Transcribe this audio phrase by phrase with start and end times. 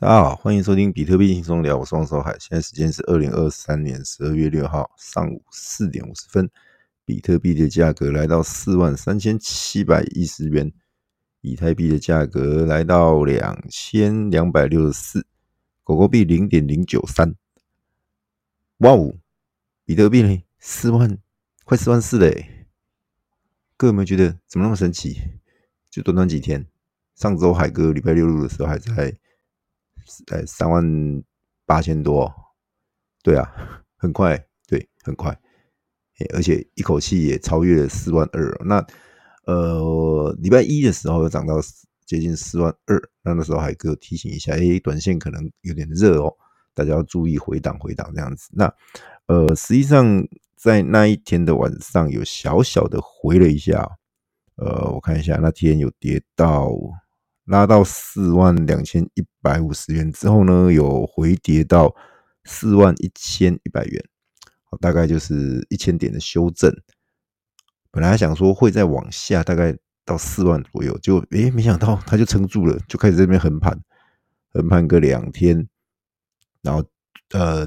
[0.00, 2.30] 大家好，欢迎收听比特币轻松聊，我是王守海。
[2.38, 6.48] 现在时间是二零二三年十二月六号上午四点五十分，
[7.04, 10.72] 比特币的价格来到四万三千七百一十元，
[11.40, 15.26] 以太币的价格来到两千两百六十四，
[15.82, 17.34] 狗狗币零点零九三。
[18.76, 19.16] 哇哦，
[19.84, 20.44] 比特币呢？
[20.60, 21.18] 四万，
[21.64, 22.68] 快四万四嘞！
[23.76, 25.20] 各位有没有觉得怎么那么神奇？
[25.90, 26.64] 就短短几天，
[27.16, 29.18] 上周海哥礼拜六录的时候还在。
[30.28, 30.84] 呃，三万
[31.66, 32.32] 八千多，
[33.22, 33.50] 对啊，
[33.96, 35.38] 很快，对，很快，
[36.34, 38.50] 而且一口气也超越了四万二。
[38.64, 38.84] 那
[39.44, 41.54] 呃，礼拜一的时候又涨到
[42.06, 46.34] 接近四万二，那那时候还给我提醒一下，哎，短线可能有点热哦，
[46.74, 48.48] 大家要注意回档回档这样子。
[48.52, 48.72] 那
[49.26, 53.88] 呃，实际上在那一天的晚上有小小的回了一下，
[54.56, 56.70] 呃，我看一下那天有跌到。
[57.48, 61.94] 拉到四万两千一百五十元之后呢，有回跌到
[62.44, 64.04] 四万一千一百元，
[64.80, 66.70] 大概就是一千点的修正。
[67.90, 73.80] 本来想说会再往下，大概到四万左右，就诶没想到它就撑住了，就开始这边横盘，
[74.52, 75.66] 横盘个两天，
[76.60, 76.84] 然后
[77.30, 77.66] 呃，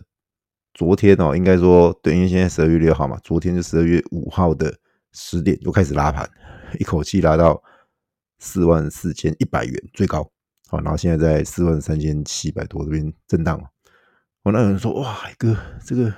[0.75, 4.77] 昨天哦，应该说对，因为现在十二月六号嘛，昨天就十二月五号的
[5.11, 6.30] 十点就开始拉盘，
[6.80, 7.59] 一口气拉到。
[8.42, 10.28] 四万四千一百元最高，
[10.67, 13.61] 好，然后现在在四万三千七百多这边震荡。
[14.42, 16.11] 我那有人说：“哇，海哥，这个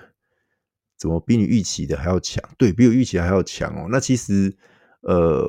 [0.98, 2.42] 怎么比你预期的还要强？
[2.58, 4.56] 对，比我预期的还要强哦。”那其实，
[5.02, 5.46] 呃，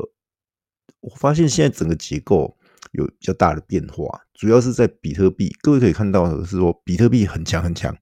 [0.99, 2.59] 我发现现在整个结构
[2.91, 5.55] 有比较大的变化，主要是在比特币。
[5.63, 7.97] 各位可以看到的是说，比特币很强很强，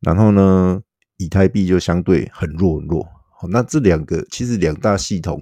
[0.00, 0.82] 然后呢，
[1.18, 3.04] 以太币就相对很弱很弱。
[3.38, 5.40] 好，那这两个其实两大系统。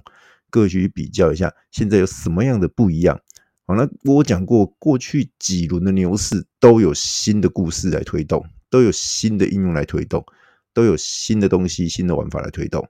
[0.49, 3.19] 各位去比较一下，现在有什么样的不一样？
[3.65, 10.25] 好，那我讲过，过去几轮的牛市都有新的故事来推动，都有新的应用来推动，
[10.73, 12.87] 都有新的东西、新的玩法来推动。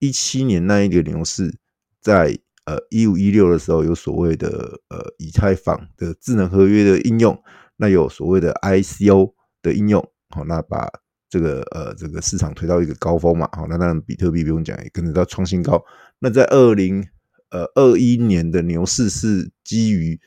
[0.00, 1.56] 一七年那一个牛市，
[2.00, 7.40] 在呃一五一六的时候，有所谓的呃以太坊的智能合约的应用，
[7.76, 11.01] 那有所谓的 ICO 的应用，好，那把。
[11.32, 15.82] 这个呃，这个市场推到一个高峰嘛，好，那当然比特币不用讲，也跟着到创新高。
[16.18, 17.08] 那在二零
[17.48, 20.20] 呃二一年的牛市是基于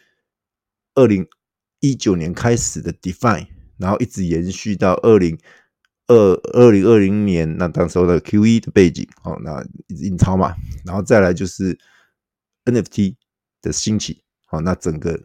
[0.95, 1.27] 二零
[1.79, 3.45] 一九年开始的 DeFi，
[3.77, 5.37] 然后一直延续到二零
[6.07, 11.77] 二二零二零年，那当时候的 QE 的背景，好，那印钞嘛，然后再来就是
[12.65, 13.15] NFT
[13.61, 15.21] 的兴起，好，那整个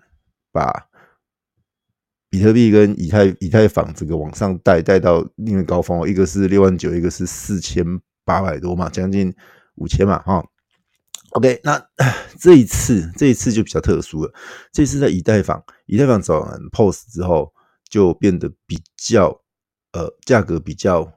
[0.53, 0.90] 把。
[2.31, 7.85] 比特币跟以太以太坊这个往上带带到另一个高峰，一个是六万九，一个是四千
[8.25, 9.35] 八百多嘛，将近
[9.75, 10.47] 五千嘛，哈。
[11.33, 11.85] OK，那
[12.39, 14.33] 这一次这一次就比较特殊了，
[14.73, 17.53] 这次在以太坊，以太坊走完 POS 之后，
[17.89, 19.43] 就变得比较
[19.91, 21.13] 呃价格比较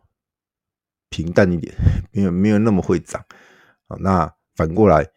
[1.10, 1.76] 平淡一点，
[2.12, 3.24] 没有没有那么会涨。
[3.88, 5.08] 好，那反过来，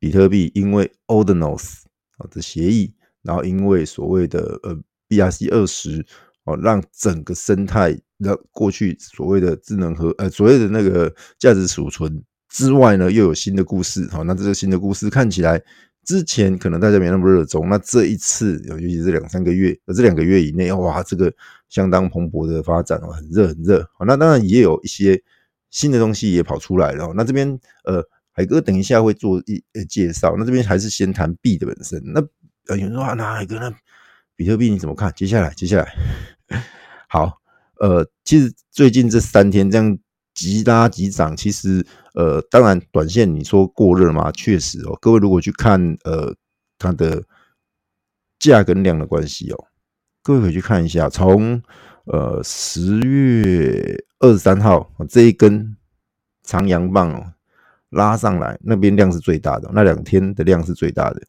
[0.00, 1.82] 比特币因为 Ordinals
[2.18, 4.76] 啊的协议，然后因为所谓的呃。
[5.08, 6.04] BRC 二十
[6.44, 14.06] 哦，让整个生态，让过去所谓的智能和呃所谓的那个价值储存之外呢，又有新的故事。
[14.10, 15.62] 好，那这个新的故事看起来
[16.04, 21.32] 之前可能大家没那么热衷，那这一次尤其是两三个月，这两个月以内，哇，这个
[21.70, 23.82] 相当蓬勃的发展哦，很热很热。
[23.98, 25.18] 好，那当然也有一些
[25.70, 27.10] 新的东西也跑出来了。
[27.16, 30.34] 那这边呃，海哥等一下会做一介绍。
[30.38, 32.02] 那这边还是先谈币的本身。
[32.04, 32.20] 那
[32.68, 33.74] 呃有人说啊，那海哥那。
[34.36, 35.12] 比特币你怎么看？
[35.14, 35.94] 接下来，接下来，
[37.08, 37.40] 好，
[37.80, 39.98] 呃，其实最近这三天这样
[40.34, 44.32] 急拉急涨，其实呃，当然短线你说过热吗？
[44.32, 46.34] 确实哦，各位如果去看呃
[46.78, 47.22] 它的
[48.38, 49.64] 价跟量的关系哦，
[50.22, 51.62] 各位可以去看一下，从
[52.06, 55.76] 呃十月二十三号这一根
[56.42, 57.32] 长阳棒哦
[57.90, 61.22] 拉上来，那边量是最大的，那两天的量是最大的，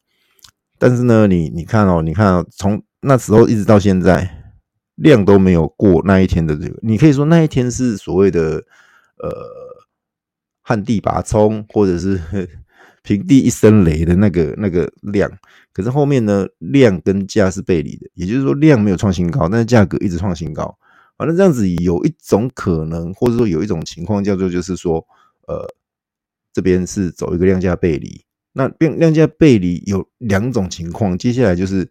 [0.78, 4.52] 但是呢，你你看哦，你看，从那时候一直到现在，
[4.96, 8.64] 量都没有过那一天的这个，你可以说那一天是所谓的
[9.18, 9.30] 呃
[10.62, 12.20] 旱地拔葱，或者是
[13.02, 15.30] 平地一声雷的那个那个量。
[15.72, 20.76] 可是后面呢，量跟价是背离的，也就是说量没有创新高，但是价格一直创新高。
[21.18, 25.06] 反正这样子有一种可能，或者说有一种情况叫做就是说，
[25.46, 25.66] 呃，
[26.52, 28.24] 这边是走一个量价背离。
[28.52, 31.90] 那变量价背离有两种情况，接下来就是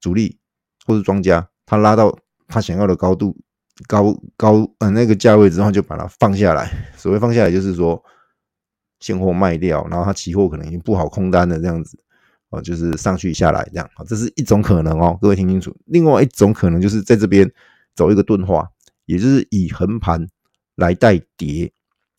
[0.00, 0.38] 主力。
[0.86, 2.16] 或是庄家，他拉到
[2.46, 3.36] 他想要的高度，
[3.86, 6.70] 高高呃那个价位之后，就把它放下来。
[6.96, 8.02] 所谓放下来，就是说
[9.00, 11.98] 现货卖掉，然后他期货可能已经布好空单了这样子。
[12.50, 15.76] 哦，就是上去下来这样，这是一种可能哦，各位听清楚。
[15.86, 17.50] 另外一种可能就是在这边
[17.96, 18.64] 走一个钝化，
[19.06, 20.24] 也就是以横盘
[20.76, 21.72] 来带跌，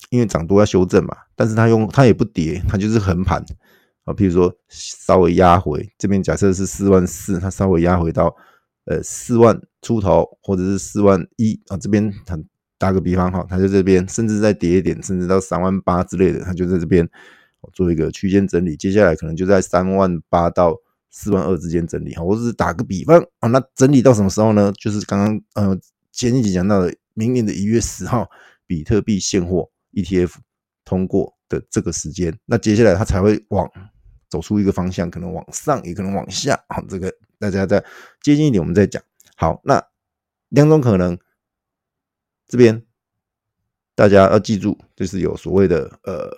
[0.09, 3.41] 因为涨多要修正嘛，但是它用它也不跌，它就是横盘
[4.03, 4.13] 啊。
[4.13, 8.35] 譬如说稍微压回这边，假设是四万四，它稍微压回到
[8.87, 12.43] 呃四万出头，或者是四万一啊，这边很
[12.77, 17.07] 打个比方哈，它就这边，甚至再跌一点，甚至到三万八之类的，它就在这边。
[17.73, 20.73] 做一个区间整理，接下来可能就在三万八到
[21.09, 22.23] 四万二之间整理哈。
[22.23, 24.71] 我只是打个比方啊，那整理到什么时候呢？
[24.79, 25.77] 就是刚刚呃
[26.13, 28.29] 前一集讲到的，明年的一月十号，
[28.65, 30.35] 比特币现货 ETF
[30.85, 33.69] 通过的这个时间，那接下来它才会往
[34.29, 36.53] 走出一个方向，可能往上，也可能往下。
[36.67, 37.83] 啊，这个大家再
[38.21, 39.01] 接近一点，我们再讲。
[39.35, 39.83] 好，那
[40.49, 41.17] 两种可能，
[42.47, 42.83] 这边
[43.95, 46.31] 大家要记住，就是有所谓的呃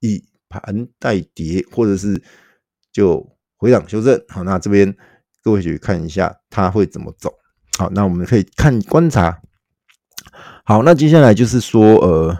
[0.00, 0.24] 以。
[0.54, 2.22] 盘带跌，或者是
[2.92, 4.94] 就回档修正，好，那这边
[5.42, 7.32] 各位去看一下它会怎么走。
[7.78, 9.40] 好，那我们可以看观察。
[10.62, 12.38] 好，那接下来就是说，呃，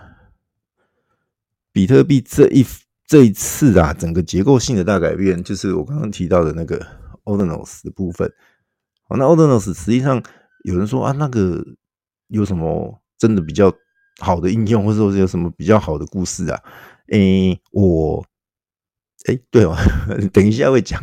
[1.72, 2.66] 比特币这一
[3.06, 6.86] 这一次啊，整个结构性的大改变，就是我刚刚提到的那个
[7.24, 8.32] Ordinals 的部分。
[9.08, 10.22] 好，那 Ordinals 实际上
[10.64, 11.64] 有人说啊，那个
[12.28, 13.72] 有什么真的比较
[14.20, 16.60] 好的应用，或者说有什么比较好的故事啊？
[17.08, 18.24] 诶、我，
[19.26, 19.76] 诶、对哦，
[20.32, 21.02] 等一下会讲。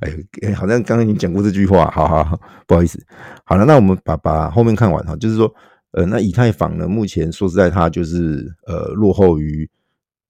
[0.00, 3.04] 哎，好像刚刚已经讲过这句话，好好好，不好意思。
[3.44, 5.52] 好了，那我们把把后面看完哈，就是说，
[5.92, 9.68] 呃，那以太坊呢，目前说实在，它就是呃落后于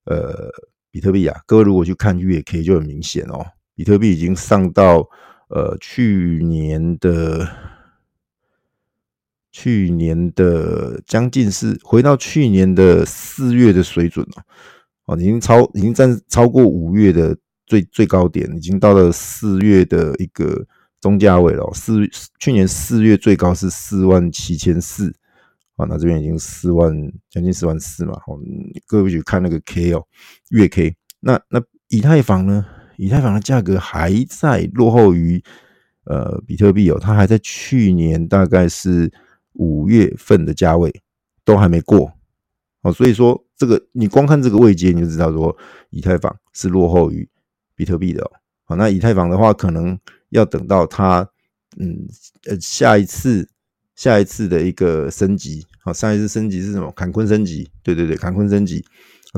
[0.06, 0.50] 呃
[0.90, 1.40] 比特币啊。
[1.46, 3.44] 各位如果去看月 K 就很明显哦，
[3.76, 5.08] 比特币已经上到
[5.50, 7.48] 呃去年的。
[9.58, 14.44] 去年的将近是回到去年的四月的水准了，
[15.06, 17.34] 哦，已经超已经占超过五月的
[17.64, 20.66] 最最高点，已经到了四月的一个
[21.00, 21.66] 中价位了。
[21.72, 22.06] 四
[22.38, 25.08] 去年四月最高是四万七千四，
[25.76, 26.92] 啊，那这边已经四万
[27.30, 28.12] 将近四万四嘛。
[28.26, 28.38] 哦，
[28.86, 30.06] 各位去看那个 K 哦，
[30.50, 32.66] 月 K，那那以太坊呢？
[32.96, 35.42] 以太坊的价格还在落后于
[36.04, 39.12] 呃比特币哦，它还在去年大概是。
[39.58, 40.94] 五月份的价位
[41.42, 42.12] 都还没过，
[42.82, 45.56] 哦，所以说这个你光看这个位阶你就知道说
[45.88, 47.26] 以太坊是落后于
[47.74, 48.30] 比特币的哦。
[48.64, 49.98] 好，那以太坊的话，可能
[50.28, 51.26] 要等到它
[51.78, 52.06] 嗯
[52.44, 53.48] 呃下一次
[53.94, 56.92] 下一次的一个升级，好，上一次升级是什么？
[56.92, 58.84] 坎昆升级，对对对，坎昆升级，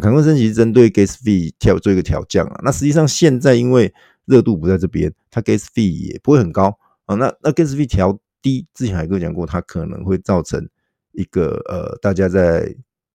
[0.00, 2.60] 坎昆升级针对 gas fee 调做一个调降啊。
[2.62, 3.92] 那实际上现在因为
[4.26, 7.14] 热度不在这边，它 gas fee 也不会很高啊。
[7.14, 8.18] 那那 gas fee 调。
[8.40, 10.64] 低，之前还跟我讲过，它可能会造成
[11.10, 12.72] 一个呃，大家在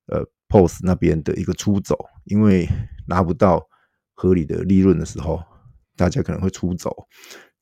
[0.08, 2.68] 呃 POS 那边的一个出走，因为
[3.08, 3.66] 拿不到
[4.14, 5.42] 合理的利润的时候，
[5.96, 7.08] 大家可能会出走，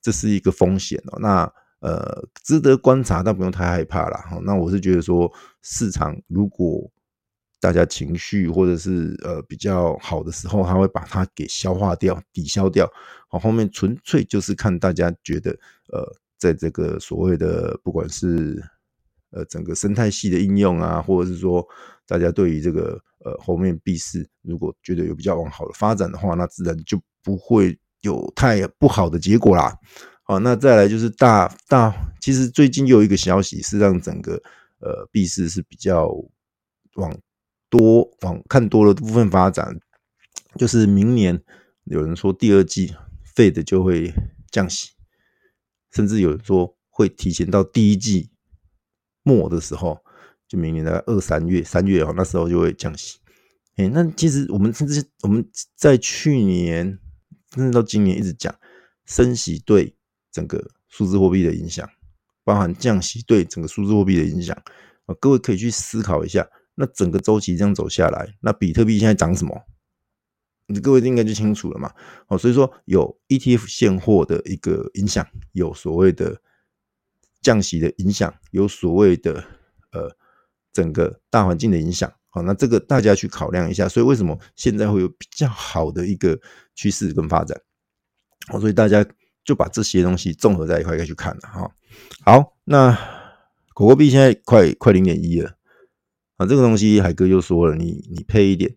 [0.01, 1.19] 这是一个风险哦。
[1.19, 4.39] 那呃，值得观察，但不用太害怕啦。
[4.41, 5.31] 那我是觉得说，
[5.61, 6.91] 市场如果
[7.61, 12.85] 大家情绪或者是呃比较好的时候，它会把它给消化掉、抵消掉。
[13.29, 15.51] 好，后面纯粹就是看大家觉得
[15.93, 16.03] 呃。
[16.41, 18.59] 在这个所谓的不管是
[19.29, 21.63] 呃整个生态系的应用啊，或者是说
[22.07, 29.77] 大家对于这个呃后面币市如果觉得有比较往好的发展的话，那自然就不会有太不好的结果啦。
[30.23, 34.41] 好，那再来就是大大，其实最近又有一个消息是让整个
[34.79, 36.11] 呃币市是比较
[36.95, 37.15] 往
[37.71, 39.79] 多往看多了部分发展，
[40.57, 41.41] 就是明年
[41.85, 44.13] 有人说第二季费的就会
[44.51, 44.89] 降息。
[45.91, 48.29] 甚至有人说会提前到第一季
[49.23, 49.99] 末的时候，
[50.47, 53.19] 就明年的二三月、三月哦，那时候就会降息。
[53.77, 56.99] 哎，那其实我们甚至我们在去年
[57.55, 58.53] 甚至到今年一直讲
[59.05, 59.95] 升息对
[60.31, 61.89] 整个数字货币的影响，
[62.43, 64.53] 包含降息对整个数字货币的影响
[65.05, 66.45] 啊，各位可以去思考一下。
[66.81, 69.61] 那整个周期这样走下来，那比特币现在涨什么？
[70.65, 71.91] 你各位应该就清楚了嘛，
[72.27, 76.41] 哦，所以说有 ETF 现货的一个影响，有所谓的
[77.41, 79.43] 降息的影响，有所谓的
[79.91, 80.15] 呃
[80.71, 83.89] 整个大环境的影响，好，那这个大家去考量一下。
[83.89, 86.39] 所以为什么现在会有比较好的一个
[86.73, 87.59] 趋势跟发展？
[88.53, 89.05] 哦，所以大家
[89.43, 91.69] 就把这些东西综合在一块可以去看了哈。
[92.23, 92.97] 好，那
[93.73, 95.57] 狗狗币现在快快零点一了
[96.41, 98.75] 啊，这个东西海哥又说了，你你配一点。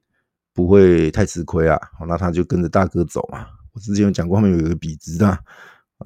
[0.56, 3.44] 不会太吃亏啊，好，那他就跟着大哥走嘛。
[3.72, 5.36] 我之前有讲过，后面有一个比值啊，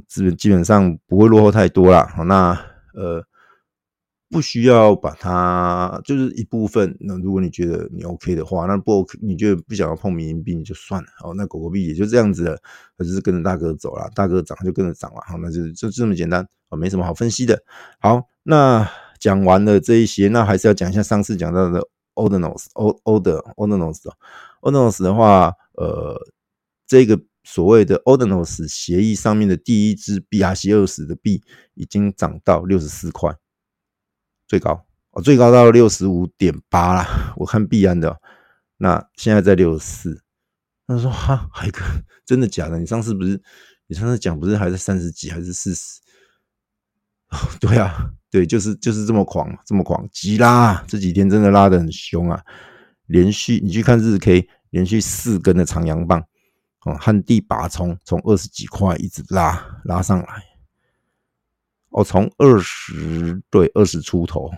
[0.06, 2.10] 基本基本上不会落后太多啦。
[2.16, 2.58] 好，那
[2.94, 3.22] 呃，
[4.30, 6.96] 不需要把它就是一部分。
[6.98, 11.08] 那如果你觉得你 OK 的话，那不 OK，你觉得不想要碰民营币，你就算了。
[11.22, 12.58] 哦，那狗狗币也就这样子了，
[12.96, 15.20] 它就是跟着大哥走了，大哥涨就跟着涨了。
[15.26, 17.62] 好，那就就这么简单啊，没什么好分析的。
[18.00, 18.88] 好，那
[19.18, 21.80] 讲完了这一些，那还是要讲一下上次讲到的
[22.14, 22.98] Ordinals Ord
[23.56, 24.02] Ordinals
[24.60, 26.28] Ordinals 的话，呃，
[26.86, 31.42] 这个所谓的 Ordinals 协议上面的第一支 BRC20 的币
[31.74, 33.36] 已经涨到六十四块。
[34.46, 34.86] 最高，
[35.22, 37.34] 最高到六十五点八啦。
[37.36, 38.18] 我看币安的，
[38.78, 40.22] 那现在在六十四。
[40.86, 41.80] 他说：“哈，海哥，
[42.24, 42.78] 真的假的？
[42.78, 43.42] 你上次不是，
[43.88, 46.00] 你上次讲不是还在三十几还是四十？
[47.60, 50.84] 对啊，对，就是就是这么狂，这么狂，急拉！
[50.86, 52.42] 这几天真的拉得很凶啊，
[53.06, 56.20] 连续你去看日 K，连续四根的长阳棒，
[56.84, 60.26] 哦，旱地拔葱，从二十几块一直拉拉上来。”
[61.90, 64.50] 哦，从二十对二十出头，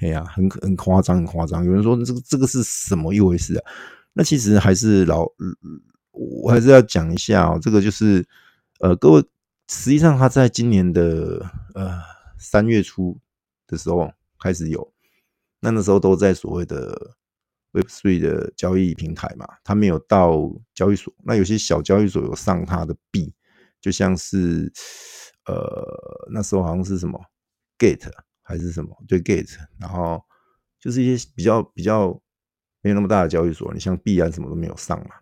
[0.00, 1.64] 哎呀，很很夸张，很夸张。
[1.64, 3.62] 有人说这个这个是什么一回事啊？
[4.12, 5.26] 那其实还是老，
[6.12, 7.58] 我还是要讲一下哦。
[7.60, 8.24] 这个就是
[8.78, 9.20] 呃，各位，
[9.68, 11.98] 实际上他在今年的呃
[12.48, 13.18] 三月初
[13.66, 14.92] 的时候开始有，
[15.60, 17.16] 那那时候都在所谓的
[17.72, 20.32] Web3 的交易平台嘛，他没有到
[20.74, 21.12] 交易所。
[21.24, 23.32] 那有些小交易所有上他的币，
[23.80, 24.72] 就像是。
[25.48, 27.24] 呃，那时候好像是什么
[27.78, 28.10] Gate
[28.42, 28.90] 还是什么？
[29.06, 30.20] 对 Gate，然后
[30.80, 32.20] 就是一些比较比较
[32.80, 35.14] 没有那么大的交易所，你像币安什么都没有上嘛。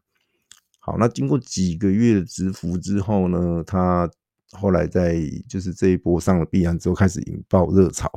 [0.79, 4.11] 好，那经过几个月的蛰伏之后呢，他
[4.53, 8.11] 后来在就是这一波上了币安之后，开始引爆热潮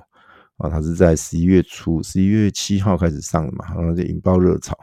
[0.58, 0.70] 啊。
[0.70, 4.78] 它是在十一月初，十一月七号开始上的嘛，然后就引爆热潮。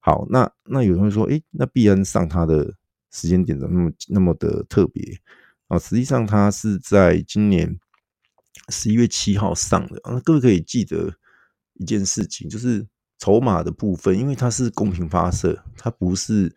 [0.00, 2.72] 好，那那有人会说，哎、那币安上它的
[3.10, 5.02] 时间点怎么那么那么的特别？
[5.68, 7.76] 啊，实际上它是在今年
[8.68, 10.20] 十一月七号上的啊。
[10.24, 11.12] 各位可以记得
[11.74, 12.86] 一件事情，就是
[13.18, 16.54] 筹码的部分，因为它是公平发射，它不是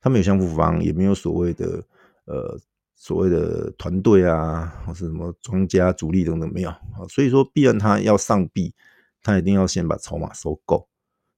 [0.00, 1.84] 它没有相互方，也没有所谓的
[2.26, 2.56] 呃
[3.02, 6.78] 所谓的团队啊，或是什么庄家主力等等没有啊。
[7.08, 8.72] 所以说，必然他要上币，
[9.20, 10.86] 他一定要先把筹码收购，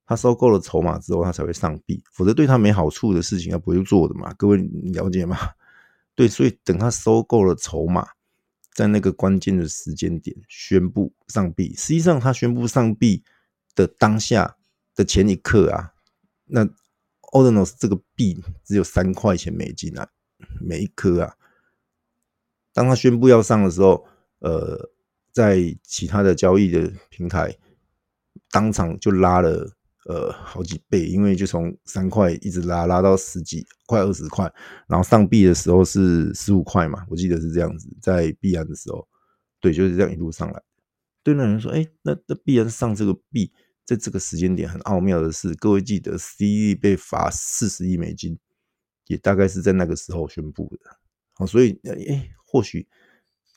[0.05, 4.31] 他收购了筹码之后，他才会上币，否则对他没好处的事情，他不会做的嘛。
[4.37, 5.35] 各位你了解吗？
[6.13, 8.09] 对，所以等他收购了筹码，
[8.71, 11.73] 在那个关键的时间点宣布上币。
[11.73, 13.23] 实际上，他宣布上币
[13.73, 14.55] 的当下
[14.93, 15.93] 的前一刻啊，
[16.45, 16.63] 那
[17.33, 20.07] Ordinals 这个币只有三块钱美金啊，
[20.61, 21.35] 每一颗啊。
[22.75, 24.05] 当他宣布要上的时候，
[24.39, 24.91] 呃，
[25.31, 27.57] 在其他的交易的平台
[28.51, 29.71] 当场就拉了。
[30.07, 34.45] 呃，好几倍，因为就从三块一直拉拉到十几块、二十块，
[34.87, 39.07] 然后上币的时候是十五块嘛，我记得是这样子，在币安的时候，
[39.59, 40.61] 对，就是这样一路上来。
[41.23, 43.51] 对那人说，哎、那那币安上这个币，
[43.83, 48.37] 在这个时间点很奥妙的是，各位记得，CZ 被罚四十亿美金，
[49.07, 50.99] 也大概是在那个时候宣布的。
[51.37, 52.87] 哦，所以，诶、欸，或许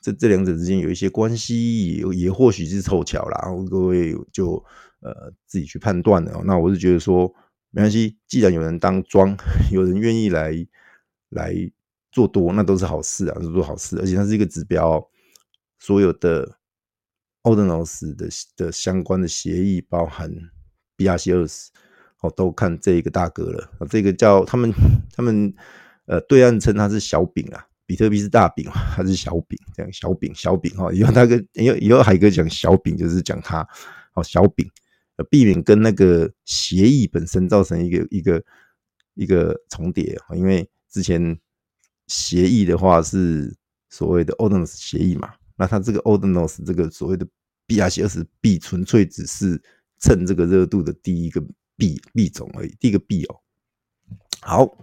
[0.01, 3.41] 这这两者之间有一些关系，也也或许是凑巧啦。
[3.43, 4.65] 然后各位就。
[5.01, 6.33] 呃，自己去判断的。
[6.45, 7.33] 那我是觉得说，
[7.71, 9.33] 没关系，既然有人当庄，
[9.71, 10.53] 有人愿意来
[11.29, 11.55] 来
[12.11, 13.97] 做多，那都是好事啊，都是好事。
[14.01, 15.09] 而且它是一个指标，
[15.79, 16.59] 所有的
[17.45, 20.29] Ordinals 的的相关的协议，包含
[20.97, 21.69] BRC20，
[22.23, 23.71] 哦，都看这一个大哥了。
[23.89, 24.73] 这个叫他们
[25.15, 25.55] 他们
[26.09, 30.93] 呃对岸称它是小饼啊，比特币是大饼，它是小饼，这样小饼小饼哈。
[30.93, 33.67] 以后他跟以后以后海哥讲小饼，就是讲他
[34.15, 34.69] 哦小饼。
[35.17, 38.41] 呃避免跟那个协议本身造成一个一个
[39.15, 41.37] 一个重叠，因为之前
[42.07, 43.53] 协议的话是
[43.91, 47.27] 所谓的 Ordinals 协议嘛，那它这个 Ordinals 这个所谓的
[47.67, 49.61] BRC20 币纯粹只是
[49.99, 51.41] 蹭这个热度的第一个
[51.77, 53.41] 币币种而已，第一个币哦。
[54.41, 54.79] 好。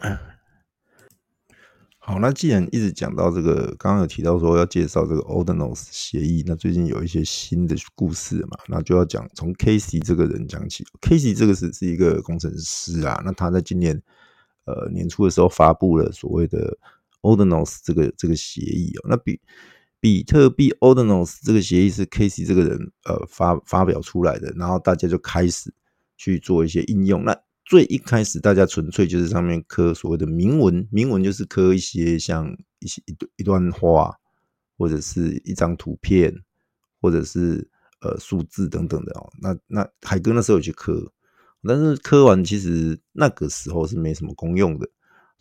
[2.07, 10.85] 好，那既然一直讲到这个，刚刚有提到说要介绍这个 Ordinals 协议，那最近有一些新的故事嘛，那就要讲从 Casey 这个人讲起。
[11.01, 13.99] Casey 这个是是一个工程师啊，那他在今年
[14.65, 16.77] 呃年初的时候发布了所谓的
[17.23, 19.07] Ordinals 这个这个协议哦。
[19.09, 19.41] 那比
[19.99, 25.73] 比特币 Ordinals 这个协议是 Casey 这个人呃发发表出来的，然后大家就开始
[26.17, 27.23] 去做一些应用。
[27.23, 34.15] 那最一开始，大家纯粹就是上面刻所谓的铭文，铭文就是刻一些像一些一一段话，
[34.77, 36.31] 或者是一张图片，
[37.01, 37.67] 或者是
[38.01, 39.27] 呃数字等等的哦。
[39.41, 41.11] 那那海哥那时候有去刻，
[41.67, 44.87] 但是刻完其实那个时候是没什么功用的，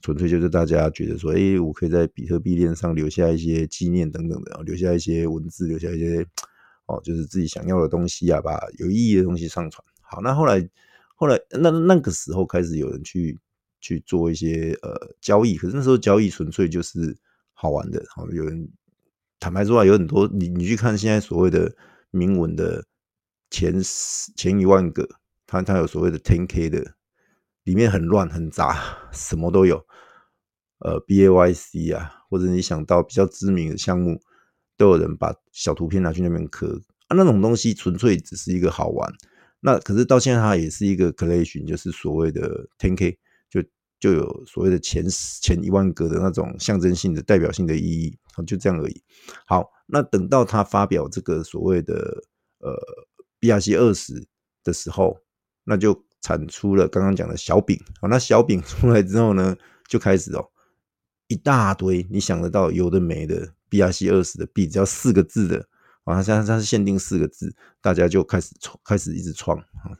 [0.00, 6.26] 纯粹就是大家觉得说，哎，我可以在比特币链上留下一些纪念等等的，留下一些文字，留下一些
[6.86, 9.84] 哦，就是自己想要的东西啊，把有意义的东西上传。
[10.00, 10.66] 好，那后来
[11.14, 13.38] 后来那那个时候开始有人去
[13.80, 17.16] 去做一些呃交易，可是那时候交易纯粹就是
[17.52, 18.04] 好玩的。
[18.08, 18.68] 好，有人
[19.38, 21.74] 坦白说啊，有很多你你去看现在所谓的
[22.10, 22.84] 铭文的
[23.50, 25.08] 前十前一万个，
[25.46, 26.94] 它它有所谓的 10K 的，
[27.62, 29.84] 里面很乱很杂，什么都有。
[30.80, 34.20] 呃，BAYC 啊，或者你想到比较知名的项目，
[34.76, 39.10] 都有人把小图片拿去那边刻啊，那种东西纯粹只是一个好玩。
[39.66, 43.16] 那可是到现在它也是一个 collection，就是所谓的 10K，
[43.48, 43.64] 就
[43.98, 49.02] 就有所谓的前十前一万个的那种象征性的代表性的意义，就这样而已。
[49.46, 51.94] 好，那等到他发表这个所谓的
[52.58, 52.76] 呃
[53.40, 54.28] BRC 二十
[54.62, 55.16] 的时候，
[55.64, 57.80] 那就产出了刚刚讲的小饼。
[58.02, 59.56] 好，那小饼出来之后呢，
[59.88, 60.50] 就开始哦。
[61.28, 65.66] 一大堆你想得到有的没的 BRC 二十的币，只要四个字的
[66.04, 69.96] 啊，现在它是限定四个字，大家就开始创，开始一直创啊。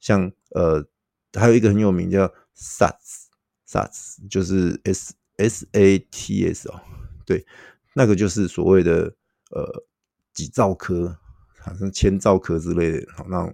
[0.00, 0.84] 像呃，
[1.38, 6.80] 还有一个很有名叫 SATS，SATS 就是 S S A T S 哦，
[7.24, 7.46] 对，
[7.94, 9.14] 那个就是所谓的
[9.50, 9.84] 呃
[10.32, 11.16] 几兆颗，
[11.60, 13.52] 好像千兆颗之类的，好，那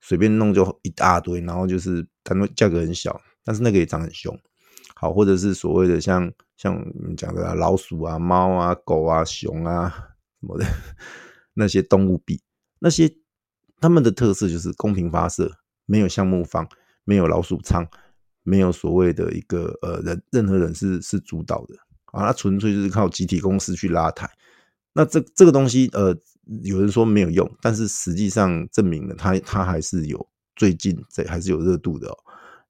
[0.00, 4.38] 随便弄就一大堆，然后就是它那价格很小，但是那个也涨很凶。
[4.94, 10.64] 好，或者是所谓的像像你讲的老鼠啊、猫啊、狗啊、熊啊什么的
[11.54, 12.40] 那些动物币，
[12.78, 13.12] 那些
[13.80, 16.68] 他们的特色就是公平发射，没有项目方，
[17.04, 17.86] 没有老鼠仓，
[18.42, 21.74] 没有所谓的一个呃人，任何人是是主导的
[22.12, 24.30] 啊，它纯粹就是靠集体公司去拉抬。
[24.92, 26.16] 那这这个东西呃，
[26.62, 32.16] 有人说没有用，但是实际上证明了它它还是有最近这还是有热度的哦。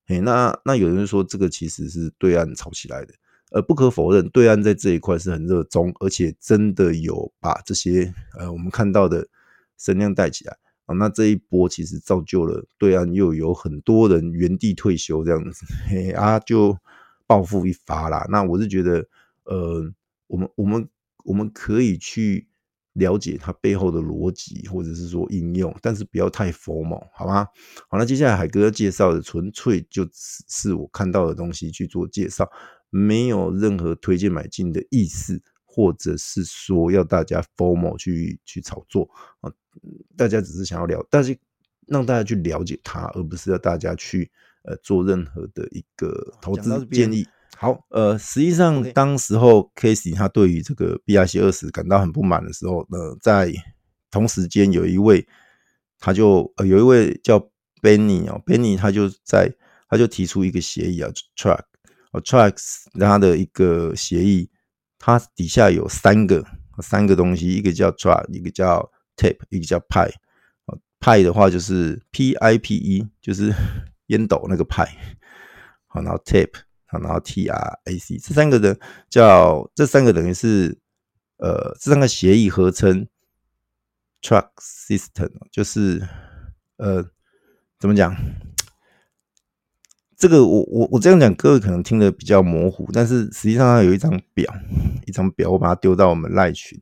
[0.06, 3.14] 哎，那那有人说这个其实是对岸炒起来的，
[3.50, 9.26] 呃，不可否认，对岸在这一块是很热衷，而且真的有把这些呃我们看到的
[9.76, 10.94] 声量带起来啊。
[10.94, 16.76] 那这一波其实造就了对岸又有很多人原地退休这样子， 嘿啊，就
[17.26, 18.26] 暴富一发啦。
[18.30, 19.06] 那我是觉得，
[19.44, 19.90] 呃，
[20.26, 20.88] 我们我们
[21.24, 22.46] 我们可以去。
[22.94, 27.46] 了解它背后的逻辑，或者是说应用，但是不要太 formal，好吗？
[27.88, 32.50] 好，那接下来海哥介绍的纯粹就是我看到的东西去做介绍，
[32.90, 39.08] 没有任何推荐买进的意思，或者是说要大家 formal 去去炒作
[39.40, 39.50] 啊。
[40.16, 41.38] 大家只是想要了，但是
[41.86, 44.30] 让大家去了解它，而不是要大家去
[44.64, 47.26] 呃做任何的一个投资建议。
[47.56, 53.52] 好，呃，实际上当时候 Casey 他对于这个 BRC 二十感到很不满的时候，呢，在
[54.10, 55.26] 同时间有一位，
[55.98, 57.38] 他就呃有一位叫
[57.80, 59.52] Benny 哦，Benny 他就在
[59.88, 61.62] 他就提出一个协议啊，Track
[62.12, 64.50] ，Tracks 他的一个协议，
[64.98, 66.44] 它底下有三个
[66.82, 70.10] 三个东西，一个叫 Track，一个叫 Tape，一个叫 Pi。
[71.00, 73.52] Pi 的话就是 P I P E，就是
[74.06, 74.84] 烟斗那个派，
[75.86, 76.60] 好，然后 Tape。
[76.90, 78.74] 然后 T R A C 这三个的
[79.10, 80.78] 叫这三个等于是
[81.36, 83.06] 呃这三个协议合称
[84.22, 86.08] Track System，就是
[86.78, 87.04] 呃
[87.78, 88.16] 怎么讲？
[90.18, 94.52] 这个我我我这样讲，各位可能听得比较模糊，但是实际上它有一张表，
[95.06, 96.76] 一张表，我把它丢到我们赖群，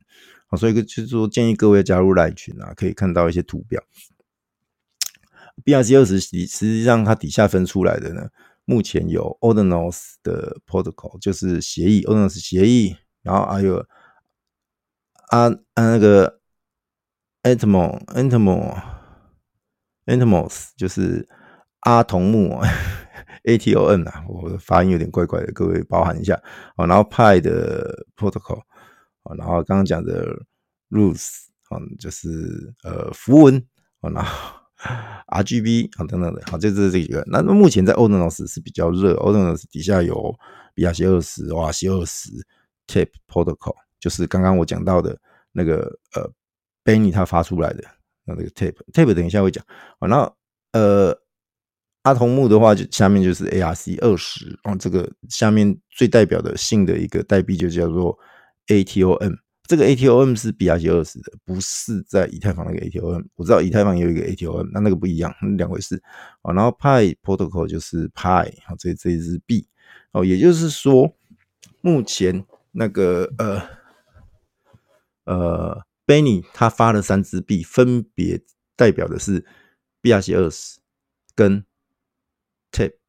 [0.47, 3.79] 好，所以就是说建议各位加入赖群啊，可以看到一些图表。
[5.63, 8.29] BRC 二十实实际上它底下分出来的呢。
[8.65, 13.77] 目前有 Ordinals 的 protocol，就是协议 Ordinals 协议，然后还有
[15.29, 16.41] 啊啊那个
[17.43, 18.81] Atom Atom
[20.05, 21.29] Atomos，就是
[21.81, 22.59] 阿童木
[23.47, 26.35] A T O N 啊，我的发音有点怪怪的，各位包涵一下
[26.75, 26.85] 啊。
[26.85, 28.59] 然后 Pi 的 protocol
[29.23, 30.25] 啊，然后刚刚讲的
[30.89, 33.57] Rules 啊，就是呃符文
[34.01, 34.57] 啊，然后。
[35.25, 37.23] RGB 啊等等的，好，就是这几个。
[37.25, 40.31] 那目前在 Ordinals 是比较热，Ordinals 底下有
[40.75, 42.29] BRC 二十、瓦西二十、
[42.85, 45.19] Tape Protocol，就是刚刚我讲到的
[45.51, 46.29] 那个呃
[46.83, 47.83] Benny 他发出来的
[48.23, 49.65] 那那个 Tape，Tape 等一下会讲。
[49.99, 50.31] 好，那
[50.73, 51.19] 呃
[52.07, 58.17] 阿童木的话，就下面就是 ARC 二十，哦，这个下面最代表的性的一个代币就叫做
[58.67, 59.35] ATOM。
[59.63, 63.25] 这个 ATOM 是 BRC 二十的，不是在以太坊那个 ATOM。
[63.35, 66.01] 我知道以太坊有一个 ATOM，那那个不一样，两回事。
[66.41, 69.67] 然后 Pi Protocol 就是 Pi，好，这这一支币，
[70.13, 71.13] 哦，也就是说，
[71.81, 73.61] 目前那个呃
[75.25, 78.41] 呃 Benny 他发了三支币，分别
[78.77, 79.43] 代表的是
[80.01, 80.79] BRC 二十
[81.35, 81.65] 跟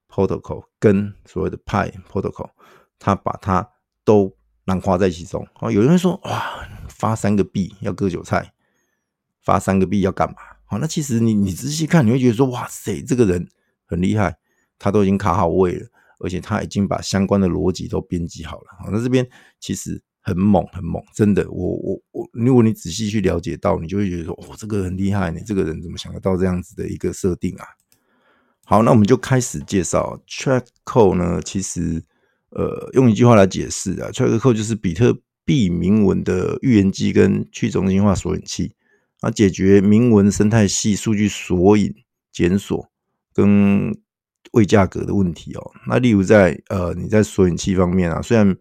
[0.09, 2.51] Protocol 跟所谓的 Pi Protocol，
[2.99, 3.69] 他把它
[4.05, 4.35] 都。
[4.69, 8.53] 囊括在其中，有人说哇，发三个币要割韭菜，
[9.41, 10.35] 发三个币要干嘛？
[10.67, 13.49] 好，那其实你你仔细看，你会觉得说，哇塞，这个人
[13.87, 14.37] 很厉害，
[14.79, 15.87] 他都已经卡好位了，
[16.19, 18.67] 而且他已经把相关的逻辑都编辑好了。
[18.79, 19.27] 好，那这边
[19.59, 27.65] 其实很猛，很猛，真的，我我我，如果你仔细去了解到，你就会觉得说，哦，这个很厉害，你这个人怎么想得到这样子的一个设定啊？
[28.71, 32.03] 好，那我们就开始介绍 Track Code 呢，其实。
[32.51, 38.75] 呃，用一句话来解释啊，Track Code 就是比特币铭文的预言机跟去中心化索引器
[39.21, 41.95] 啊，解决铭文生态系数据索引
[42.33, 42.91] 检索
[43.35, 43.95] 跟
[44.53, 45.73] 未价格的问题哦。
[45.87, 48.57] 那例如在呃，你在索引器方面啊，虽然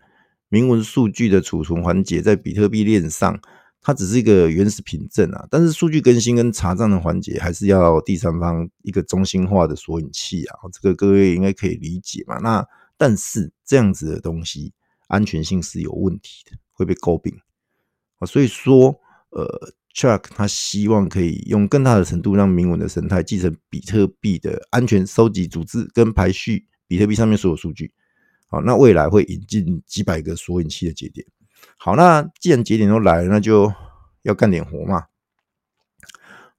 [0.50, 3.40] 铭文数据的储存环节在比特币链上，
[3.88, 12.38] 它只是一个原始凭证啊，但是数据更新跟查账的环节还是要第三方一个中心化的索引器啊，这个各位应该可以理解嘛。
[12.40, 14.74] 那但是这样子的东西
[15.08, 17.34] 安全性是有问题的，会被诟病
[18.20, 18.28] 啊。
[18.28, 27.94] 所以说，呃，Track 他希望可以用更大的程度让铭文的生态继承比特币的安全收集、组织跟排序比特币上面所有数据。
[28.48, 31.26] 好，那未来会引进几百个索引器的节点。
[31.78, 33.74] 好，那既然节点都来了，那就
[34.24, 35.06] 要干点活嘛。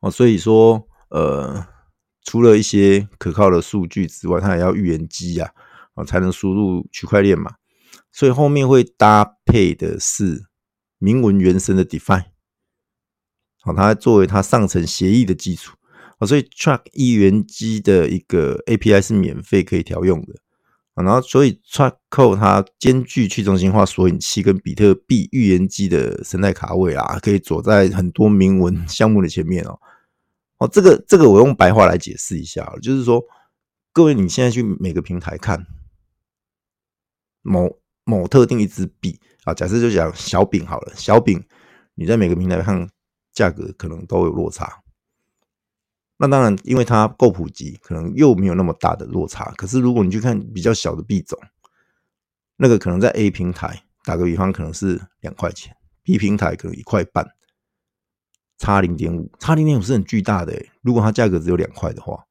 [0.01, 1.67] 哦，所以说，呃，
[2.25, 5.53] 除了一些可靠的数据之外，它也要预言机呀。
[6.07, 7.57] 才能输入区块链嘛，
[8.13, 10.47] 所以后面会搭配的是
[10.99, 12.27] 铭文原生的 Define，
[13.63, 15.77] 好，它作为它上层协议的基础，
[16.25, 20.35] 所以 Track 预言机的一个 API 是免费可以调用的，
[21.05, 29.79] 然后所以 Track Code 它兼具去中心化索引器跟比特币预言机的生态卡位啊，可以走在很多铭文项目的前面哦，
[30.59, 33.23] 哦，这个这个我用白话来解释一下，就是说
[33.93, 35.67] 各位你现在去每个平台看。
[37.43, 41.43] 某某特定一支币啊，假设就讲小饼好了，小饼
[41.95, 42.87] 你在每个平台看
[43.33, 44.83] 价格可能都有落差。
[46.19, 49.53] 那当然，因为它够普及，可能又没有那么大的落差。
[49.57, 51.39] 可是如果你去看比较小的币种，
[52.57, 57.27] 那个可能在 A 平台打个比方，可能是两块钱，B 平台可能一块半，
[58.59, 60.61] 差零点五，差零点五是很巨大的。
[60.83, 62.27] 如果它价格只有两块的话，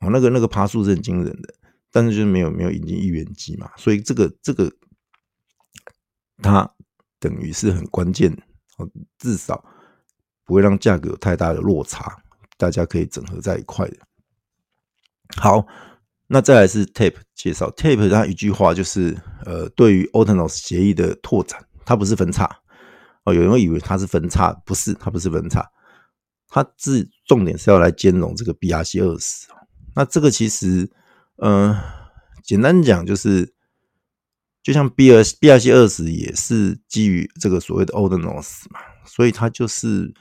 [0.00, 1.54] 哦，那个那个爬数是很惊人的。
[1.90, 4.72] 但是就是没有没有引进一元机嘛，所以这个这个
[6.40, 6.72] 它
[7.18, 8.34] 等于是很关键，
[9.18, 9.62] 至少
[10.44, 12.21] 不会让价格有太大的落差，
[12.62, 13.96] 大家可以整合在一块的。
[15.36, 15.66] 好，
[16.28, 22.48] 那再来是 Tape 介绍 Tape，它一句话就是呃，对于 Ordinals 协议的拓展，它不是分叉
[23.24, 25.68] 哦，有人会以为它是分叉，不是，它不是分叉，
[26.46, 29.48] 它是重点是要来兼容这个 BRC 二十。
[29.96, 30.88] 那这个其实。
[31.44, 31.74] 嗯、
[32.44, 33.52] 简单讲就是，
[34.62, 40.14] 就像 B R B R C 二十也是基于这个所谓的 Ordinals 嘛，所以它就是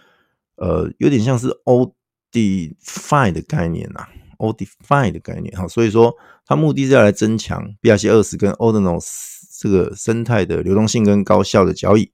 [0.56, 1.94] 呃有点像是 O
[2.32, 6.16] Define 的概念呐，O Define 的概念哈，所以说
[6.46, 9.10] 它目的是要来增强 B R C 二十跟 Ordinals
[9.60, 12.12] 这个生态的流动性跟高效的交易，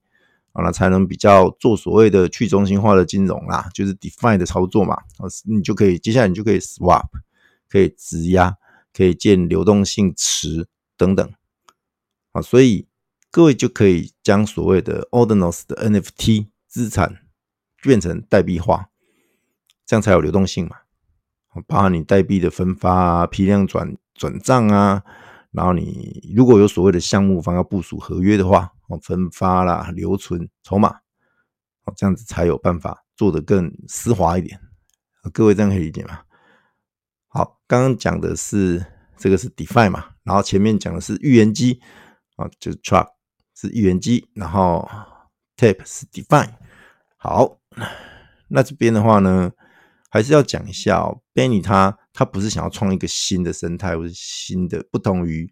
[0.54, 4.98] 啊，那才能比较做所谓的去中心化的金融啦，就是 Define 的操作嘛，
[5.46, 7.08] 你就可以接下来你就可以 Swap，
[7.70, 8.58] 可以质押。
[8.94, 11.32] 可以建流动性池等等，
[12.32, 12.88] 啊，所以
[13.30, 17.20] 各位就可以将所谓的 Ordinals 的 NFT 资产
[17.84, 18.90] 变成代币化，
[19.88, 20.76] 这样才有流动性嘛。
[21.66, 25.04] 包含你代币的分发啊、批量转转账啊，
[25.50, 30.90] 然后你如果有所谓的项目方要部署合约的话，哦，分发啦、留存筹码，
[31.86, 34.60] 哦，这样子才有办法做得更丝滑一点。
[35.34, 36.20] 各位这样可以理解吗？
[37.28, 38.86] 好，刚刚讲的是
[39.18, 41.82] 这个是 DeFi 嘛，然后前面讲的是预言机
[42.36, 43.08] 啊，就是 Truck
[43.56, 44.88] 是预言机，然后
[45.58, 46.50] Tape 是 DeFi。
[47.18, 47.58] 好，
[48.48, 49.52] 那这边的话呢，
[50.18, 55.48] 还是要讲一下哦，Benny 他他不是想要创一个新的生态，或是新的不同于，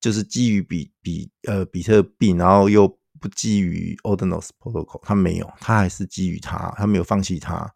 [0.00, 2.88] 就是基于比比呃比特币，然后又
[3.20, 7.72] 不基于 Ordinals Protocol，他没有，他还是基于它，他没有放弃它。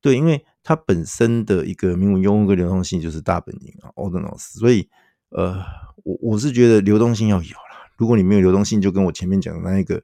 [0.00, 4.88] 对，因为它本身的一个名文用户跟流动性就是大本营啊，Ordinals，所以
[5.30, 5.56] 呃，
[6.04, 7.90] 我我是觉得流动性要有啦。
[7.96, 10.00] 如果你没有流动性，就跟我前面讲的那一个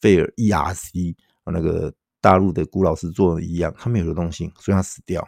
[0.00, 1.14] 费尔 ERC，
[1.52, 1.92] 那个
[2.24, 5.20] 大陆的古老师做的一样，它没有流动性，所以它死掉。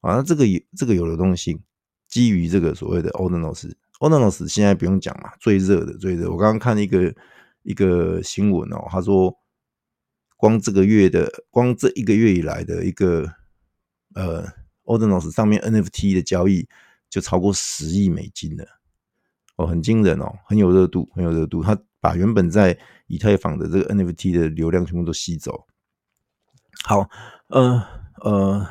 [0.00, 1.62] 啊，那这个有这个有流动性，
[2.08, 6.30] 基于这个所谓的 Ordinals，Ordinals 现在不用讲嘛，最热的最热。
[6.30, 7.14] 我刚刚看一个
[7.62, 9.38] 一个新闻哦，他说。
[10.42, 13.32] 光这个月的，光这一个月以来的一个
[14.16, 14.44] 呃
[14.82, 16.68] ，Ordinals 上面 NFT 的交易
[17.08, 18.66] 就超过十亿美金了，
[19.54, 21.62] 哦，很惊人哦，很有热度，很有热度。
[21.62, 25.64] 他把原本在以太坊的这个 NFT 的流量全部都吸走。
[26.84, 27.08] 好，
[27.48, 27.86] 呃
[28.22, 28.66] 呃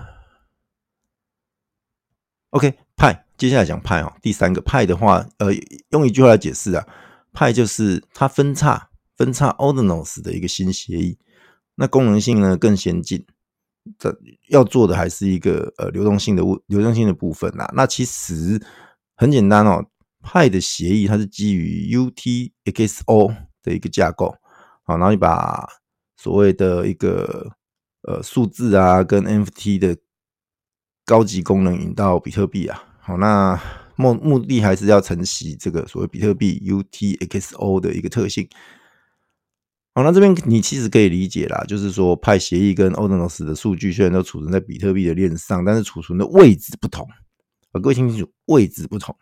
[2.50, 4.13] ，OK，派，接下来讲派哦。
[4.21, 5.47] 第三个派的话，呃，
[5.91, 6.86] 用一句话来解释啊，
[7.32, 11.17] 派就是它分叉分叉 Ordinals 的一个新协议，
[11.76, 13.26] 那功能性呢更先进。
[13.97, 14.15] 这
[14.50, 17.67] 要做的还是一个呃流动性的物流动性的部分呐。
[17.74, 18.62] 那其实
[19.15, 19.86] 很简单哦，
[20.21, 24.36] 派的协议它是基于 UTXO 的一个架构，
[24.84, 25.67] 好，然后你把
[26.17, 27.52] 所谓的一个
[28.03, 29.97] 呃数字啊跟 NFT 的
[31.05, 33.59] 高级功能引到比特币啊，好，那
[33.95, 38.47] 目目的还是要承袭这个所谓比特币 UTXO 的一个特性。
[39.93, 47.05] 好，那这边你其实可以理解啦，就是说派协议跟 Ordinals 的数据虽然都储存在比特币的链上，但是储存的位置不同。
[47.71, 49.13] 啊，各位听清楚，位置不同，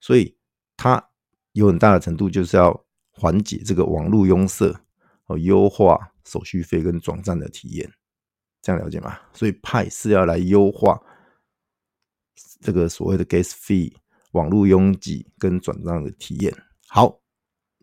[0.00, 0.36] 所以
[0.76, 1.04] 它
[1.52, 4.72] 有很大的程度就是要缓解这个网络拥塞
[5.24, 7.92] 和优化手续费跟转账的体验，
[8.64, 9.20] 这样了解吗？
[9.32, 11.00] 所以派是要来优化
[12.60, 13.94] 这个所谓的 gas fee
[14.32, 16.52] 网络拥挤跟转账的体验。
[16.88, 17.20] 好，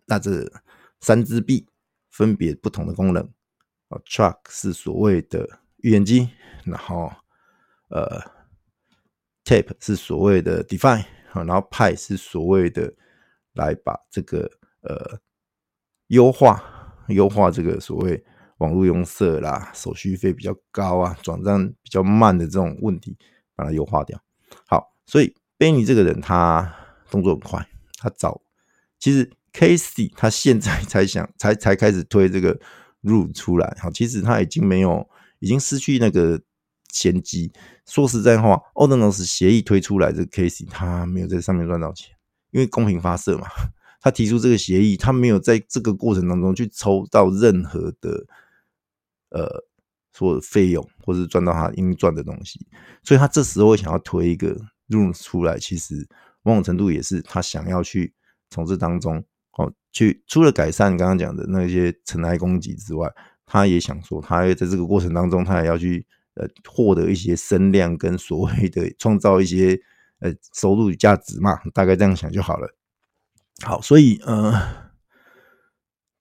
[0.05, 0.51] 那这
[0.99, 1.65] 三支币。
[2.13, 3.23] 分别不同的功能
[3.87, 6.29] 啊，Truck 是所谓的预言机，
[6.65, 7.09] 然后
[7.87, 8.19] 呃
[9.45, 12.93] ，Tape 是所谓的 Define 啊，然后派是所谓的
[13.53, 14.39] 来把这个
[14.81, 15.17] 呃
[16.07, 16.61] 优化
[17.07, 18.21] 优化这个所谓
[18.61, 23.17] 网络拥塞啦，手续费比较高啊，转账比较慢的这种问题，
[23.55, 24.21] 把它优化掉。
[24.65, 26.73] 好，所以 Benny 这个人他
[27.09, 27.67] 动作很快，
[27.99, 28.41] 他早
[28.99, 29.31] 其实。
[29.53, 32.57] Casey 他现在才想 才才开始推这个
[33.03, 35.05] Rule 出来，好，其实他已经没有，
[35.39, 36.39] 已经失去那个
[36.89, 37.51] 先机。
[37.85, 42.15] 说实在话，Ordinals 协议推出来，这个 Casey 他没有在上面赚到钱，
[42.51, 43.49] 因为公平发射嘛，
[43.99, 48.25] 他提出这个协议，他没有在这个过程当中去抽到任何的
[49.31, 49.65] 呃
[50.13, 52.65] 所有的费用，或是赚到他应赚的东西，
[53.03, 54.55] 所以他这时候想要推一个
[54.87, 56.07] Rule 出来，其实
[56.43, 58.13] 某种程度也是他想要去
[58.49, 59.23] 从这当中。
[59.57, 63.11] 哦，去除了改善刚刚讲的那些尘埃攻击之外，
[63.45, 69.77] 他也想说，他在这个过程当中，他也要去呃获得一些声量跟所谓的创造一些
[70.19, 72.73] 呃收入价值嘛，大概这样想就好了。
[73.61, 74.53] 好，所以呃，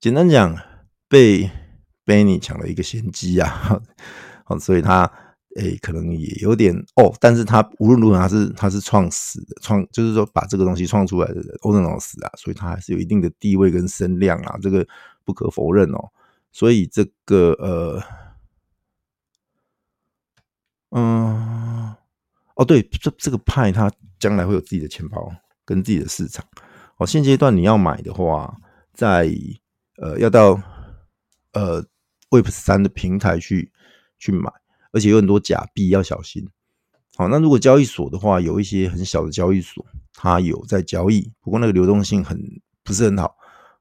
[0.00, 0.58] 简单讲，
[1.08, 1.48] 被
[2.10, 3.80] Benny 抢了一个先机啊，
[4.44, 5.10] 好， 所以他。
[5.56, 14.86] 诶、可能也有点哦，但是他无论如何，他是他是创始的，创就是说把这个东西创出来的人，Ordinals 啊，所以他还是有一定的地位跟声量啊，这个
[15.24, 16.08] 不可否认哦。
[16.52, 18.00] 所以这个呃，
[20.90, 21.96] 嗯，
[22.54, 25.32] 哦对，这这个派他将来会有自己的钱包
[25.64, 26.46] 跟自己的市场。
[26.98, 28.56] 哦，现阶段你要买的话，
[28.94, 29.28] 在
[29.96, 30.62] 呃要到
[31.54, 31.84] 呃
[32.30, 33.70] Web 三的平台去
[34.18, 34.50] 去买。
[34.92, 36.48] 而且有很多假币要小心。
[37.14, 42.36] 好，那如果交易所的话，有一些很小的交易所，它有在交易，不过那个流动性很
[42.82, 43.36] 不是很好。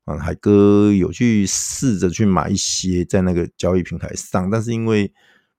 [0.05, 5.11] 啊，海哥有去试着去买一些在那个交易平台上，但是因为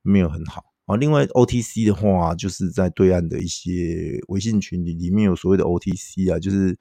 [0.02, 0.62] 没有很好。
[0.86, 6.78] 啊，另外 OTC 的话，就是在对岸的一些微信群里，里面有所谓的 OTC 啊，就是。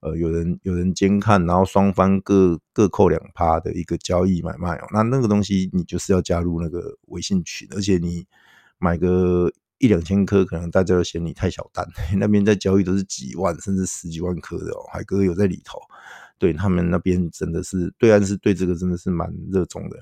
[0.00, 8.26] 呃，有人有人监看，然后双方各各扣两趴的一个交易买卖哦，那那个东西你就是要加入那个微信群，而且你
[8.78, 11.86] 买个一两千颗，可能大家都嫌你太小单，
[12.18, 15.80] 那边在交易都是几万甚至十几万颗的哦，海哥有在里头，
[16.38, 19.98] 对他们那边真的是对岸是对这个真的是蛮热衷的。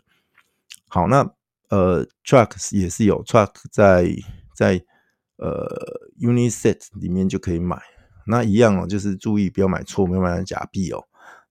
[0.89, 1.29] 好，那
[1.71, 4.09] 呃，trucks 也是有 Truck 在
[4.55, 4.85] 在
[5.37, 5.67] 呃
[6.21, 7.81] Unisat 里面就可以买。
[8.27, 11.05] 那一样哦，就是注意不要买错，不要买假币哦。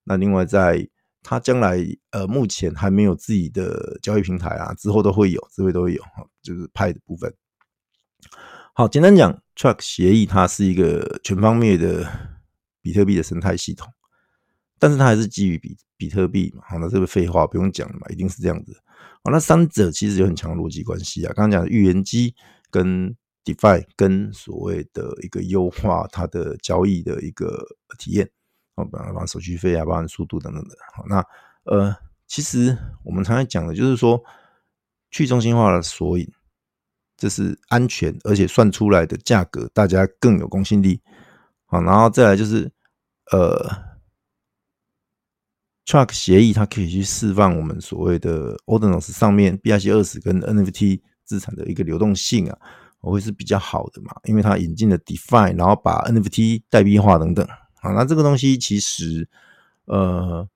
[0.04, 0.90] 那另外在，在
[1.22, 1.80] 它将来
[2.12, 7.34] 呃，目前还没有自己的交易平台啊，之后都会有，之后都会有哈，就是派的部分。
[8.74, 12.12] 好，简单讲，Truck 协议它是一个全方面的
[12.82, 13.88] 比特币的生态系统，
[14.80, 16.64] 但是它还是基于比比特币嘛。
[16.68, 18.76] 好，那这个废话不用讲了嘛，一定是这样子。
[19.24, 21.32] 好，那三者其实有很强的逻辑关系啊。
[21.36, 22.36] 刚刚讲的预言机
[22.70, 27.66] 跟 DeFi 跟所谓的一个优化它的交易的一个
[27.98, 28.30] 体验，
[28.76, 30.76] 哦，包含手续费啊，包含速度等等的。
[30.96, 31.26] 好，那
[31.66, 31.96] 呃，
[32.28, 34.24] 其实我们常常讲的就是说，
[35.12, 36.28] 去中心化的索引，
[37.18, 41.02] 这是安全，而且算出来的价格大家更有公信力。
[41.66, 42.72] 好，然后再来就是
[43.32, 43.70] 呃
[45.86, 52.58] ，Truck 协议它可以去释放我们所谓的 Ordinals 上面 BRC20 跟 NFT 资产的一个流动性啊。
[53.04, 57.46] 我会是比较好的嘛，因为它引进了 Define，然后把 NFT 代币化等等。
[57.82, 59.28] 好，那这个东西其实，
[59.86, 60.48] 呃，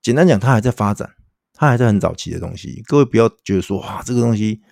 [0.00, 1.14] 简单讲，它还在发展，
[1.52, 2.82] 它还是很早期的东西。
[2.86, 4.62] 各位不要觉得说哇，这个东西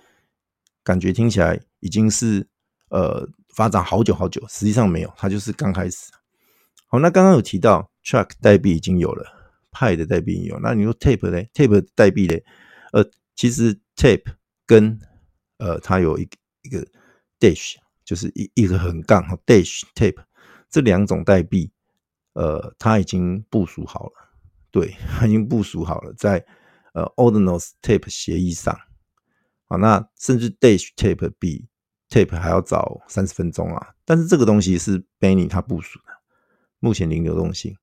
[0.82, 2.48] 感觉听起来已经是
[2.88, 6.10] 呃发展好久好久，实际上没有，它就是刚开始。
[6.86, 9.26] 好，那刚刚有提到 Track 代币已经有了
[9.72, 12.38] ，Pi 的代币有，那你说 Tape 呢？Tape 代币呢？
[12.92, 13.04] 呃，
[13.36, 14.34] 其实 Tape
[14.64, 14.98] 跟
[15.64, 16.28] 呃它有一
[16.60, 16.86] 一个
[17.40, 20.22] Dash，就是一一个横杠和，Dash Tape
[20.68, 21.72] 这两种代币，
[22.34, 24.12] 呃，它已经部署好了，
[24.70, 26.44] 对，它已经部署好了在
[26.92, 28.78] 呃 Ordinals Tape 协议上。
[29.66, 31.66] 好，那甚至 Dash Tape 比
[32.10, 36.12] Tape 还要早三十分钟啊，但是这个东西是 Benny 他部署的。
[36.80, 37.74] 目前零流动性，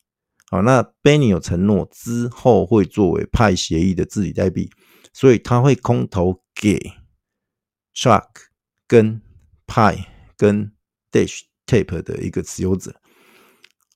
[0.51, 4.69] 好，那 Benny 有承诺之后会作为派协议的治理代币，
[5.11, 6.79] 所以他会空投给
[7.95, 8.27] Track
[8.87, 9.21] 跟
[9.67, 10.71] 派跟
[11.11, 12.95] Dash Tape 的一个持有者，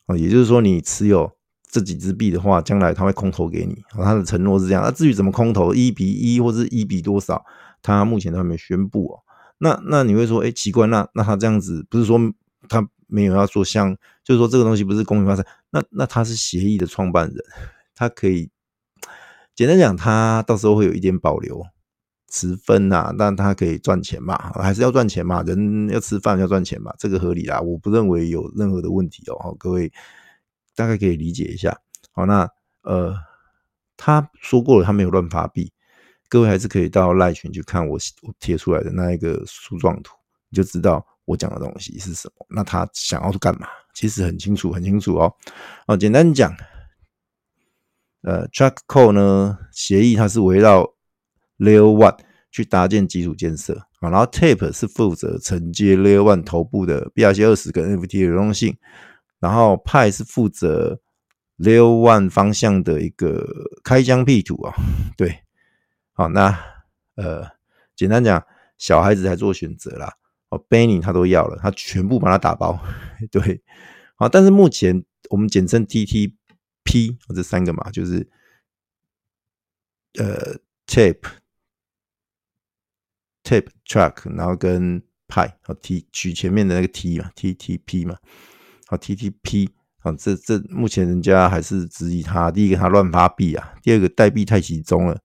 [0.05, 1.31] 啊，也就是说你持有
[1.69, 4.83] 这几支币的话，将来他会空投给你，他的承诺是这样。
[4.83, 7.45] 那至于怎么空投，一比一或者一比多少，
[7.81, 9.23] 他目前都还没宣布哦。
[9.57, 12.19] 那那你会说，哎，奇怪，那那他这样子不是说
[12.69, 12.87] 他？
[13.07, 17.37] 没有要说像，就是说这个东西不是公平发生，那那他是协议的创办人，
[17.93, 18.49] 他可以
[19.53, 21.63] 简单讲，他到时候会有一点保留
[22.35, 29.89] 持分呐、啊，但他可以赚钱嘛，还是要赚钱嘛，人要吃饭要赚钱嘛，这个合理啦，我不认为有任何的问题哦，各位
[30.75, 31.79] 大概可以理解一下。
[32.11, 32.49] 好，那
[32.81, 33.15] 呃，
[33.95, 35.71] 他说过了，他没有乱发币，
[36.27, 40.13] 各位还是可以到赖群去看我我贴出来的那一个树状图，
[40.49, 41.05] 你就知道。
[41.25, 42.45] 我讲的东西是什么？
[42.49, 43.67] 那他想要干嘛？
[43.95, 45.33] 其实很清楚，很清楚哦。
[45.87, 46.55] 哦，简单讲，
[48.21, 50.83] 呃，Track Core 呢协议它是围绕
[51.57, 52.19] Layer One
[52.55, 58.77] 去搭建基础建设啊，然后 Tape 是负责承接 Layer One 头部的 BRC 二十跟 NFT 的流动性，
[59.41, 61.01] 然后 Pi 是负责
[61.57, 63.45] Layer One 方向的一个
[63.83, 64.73] 开疆辟土啊。
[65.17, 65.41] 对，
[66.13, 66.57] 好，那
[67.15, 67.45] 呃，
[67.93, 68.41] 简单讲，
[68.77, 70.13] 小孩子才做选择啦。
[70.47, 72.79] 哦 Benny 他都要了，他全部把它打包，
[73.29, 73.61] 对，
[74.15, 78.25] 好，但是目前我们简称 TTP 这三个嘛，就是
[80.17, 80.55] 呃
[80.87, 81.27] Tape
[83.45, 88.17] Tape Track，然后跟 Pi 好 T 取前面的那个 T 嘛，TTP 嘛，
[88.87, 95.17] 好 TTP 好，这这目前人家还是质疑他，第一个他乱发币啊，第二个代币太集中了，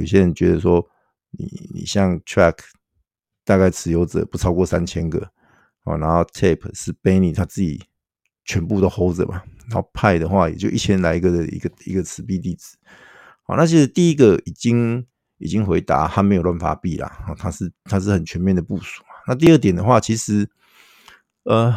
[0.00, 0.84] 有些人觉得说
[1.30, 2.56] 你你像 Track。
[3.44, 5.18] 大概持有者不超过三千个，
[5.84, 7.82] 然后 Tape 是 Benny 他自己
[8.44, 12.76] 全部都 hold 着嘛，然后派的话也就一千来个的一个一个持币地址，
[13.42, 15.04] 好，那其实第一个已经
[15.42, 19.02] 已经回答他没有乱发币啦，他是他是很全面的部署。
[19.26, 20.48] 那第二点的话，其实
[21.44, 21.74] 呃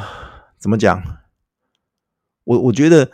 [0.58, 1.02] 怎么讲，
[2.44, 3.12] 我我觉得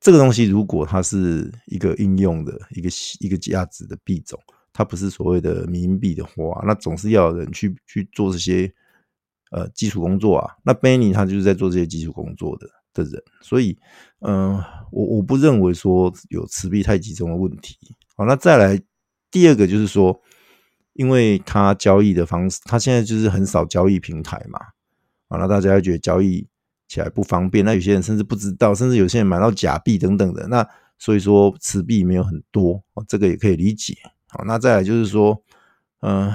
[0.00, 2.88] 这个东西如果它是一个应用的一个
[3.20, 4.38] 一个价值的币种。
[4.72, 8.72] 它不是所谓的迷因币的话，那总是要有人去去做这些
[9.50, 10.54] 呃基础工作啊。
[10.62, 13.76] 那 Benny 他就是在做这些基础工作的的人，所以
[14.20, 17.76] 嗯、我我不认为说有持币太集中的问题。
[18.16, 18.80] 好，那再来
[19.30, 20.20] 第二个就是说，
[20.94, 24.58] 因为他交易的方式，他现在就是很少交易平台嘛，
[25.28, 26.46] 啊，那大家觉得交易
[26.88, 30.66] 起来不方便，那有些人甚至不知道，甚至有些人买到假币等等的，那
[30.98, 33.96] 所以说持币没有很多，这个也可以理解。
[34.28, 35.42] 好，那再来就是说，
[36.00, 36.32] 嗯、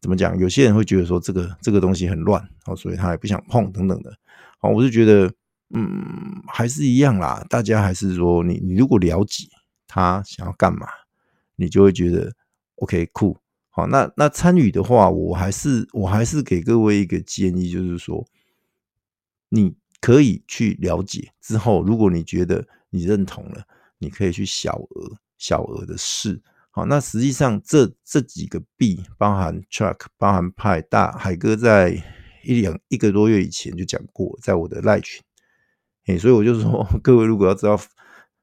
[0.00, 0.36] 怎么讲？
[0.36, 4.12] 有些人会觉得说这个这个东西很乱，哦，所以他也不想碰等等的。
[4.58, 5.32] 好，我是觉得，
[5.74, 7.44] 嗯，还是一样啦。
[7.48, 9.48] 大家还是说，你你如果了解
[9.86, 10.86] 他想要干嘛，
[11.56, 12.32] 你就会觉得
[12.76, 13.36] OK 酷。
[13.70, 18.26] 好，那那参与的话，我还是我还是给各位一个建议，就是说，
[19.48, 23.64] 你可以去了解之后，如果你觉得你认同了，
[23.98, 25.18] 你可以去小额。
[25.38, 32.00] 小额的试，好，那实际上这这几个币，包含 Truck，包含派大海哥，在
[32.44, 35.20] 一两一个多月以前就讲过，在我的赖群，
[36.06, 37.76] 哎，所以我就说， 各位如果要知道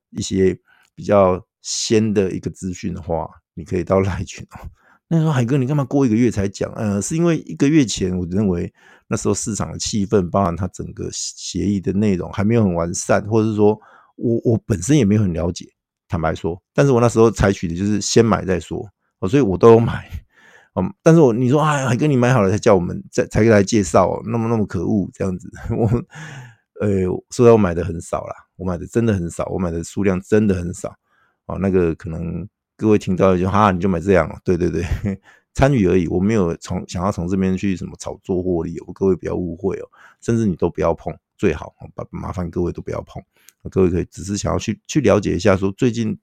[0.10, 0.60] 一些
[0.93, 4.67] 比较先的一个资讯的话，你可以到赖群哦。
[5.08, 6.72] 那时候海哥，你干嘛过一个月才讲？
[6.74, 8.72] 呃，是因为一个月前，我认为
[9.08, 13.79] 那时候市场的气氛，包含它整个协议的内容还没有很完善，或者是说
[14.15, 15.65] 我我本身也没有很了解。
[16.08, 18.83] 坦白说，但是我那时候采取的就是先买再说，
[19.19, 20.10] 哦所以我都有买，
[20.73, 25.86] 嗯，但是我你说啊，海哥你买好了才叫我们再才来介绍，那么那么可恶这样子， 我
[26.81, 30.96] 呃，说实在我买的很少啦，我买的真的很少，我买的数量真的很少，
[31.50, 32.47] 哦，那个可能
[32.77, 34.85] 各位听到就哈，你就买这样，对对对，
[35.54, 39.89] 参与而已，我没有从想要从这边去什么炒作获利，各位不要误会哦，
[40.21, 43.21] 甚至你都不要碰，最好把麻烦各位都不要碰。
[43.69, 46.17] 各位可以只是想要去去了解一下，说最近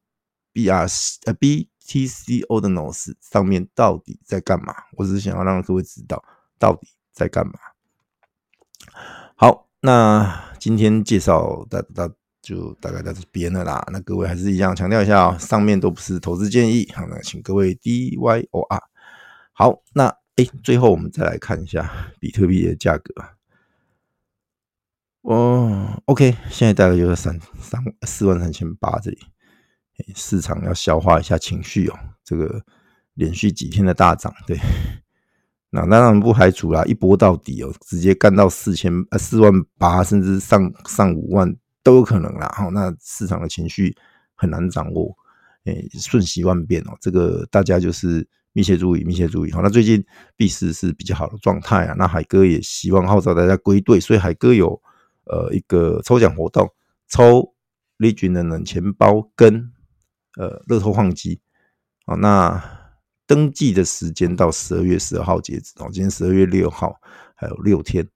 [0.53, 4.72] B R C 呃 B T C Ordinals 上面到底在干嘛？
[4.93, 6.24] 我只是想要让各位知道
[6.59, 7.53] 到底在干嘛。
[9.35, 12.11] 好，那今天介绍到到
[12.47, 13.85] 就大概在这边了啦。
[13.93, 16.89] 那各位还是一样强调一下哦，上面都不是投资建议。
[16.95, 18.81] 好，那请各位 D Y O R。
[19.53, 21.91] 好，那诶，最后我们再来看一下
[22.21, 23.13] 比特币的价格。
[25.23, 29.19] 哦，OK，现在大概就是三三四万三千八这里，
[30.15, 31.99] 市场要消化一下情绪哦。
[32.23, 32.63] 这个
[33.15, 34.57] 连续几天的大涨，对，
[35.71, 41.53] 那当然不排除啦，一波到底哦，直接干到四千呃四万八，甚至上上五万
[41.87, 42.53] 都有可能啦。
[42.57, 43.97] 好，那市场的情绪
[44.34, 45.16] 很难掌握，
[45.66, 46.99] 诶，瞬息万变哦。
[47.01, 49.53] 这个大家就是密切注意，密切注意。
[49.53, 50.05] 好，那最近
[50.37, 51.95] 币市是比较好的状态啊。
[51.97, 54.82] 那海哥也希望号召大家归队，所以海哥有。
[55.28, 56.72] 呃，一个抽奖活动，
[57.09, 57.53] 抽
[57.97, 59.72] 立讯的冷钱包跟
[60.37, 61.41] 呃乐透换机，
[62.07, 62.62] 好，那
[63.26, 66.95] 登记的时间到十二月十二号截止哦，今天十二月六号
[67.34, 68.09] 还有六天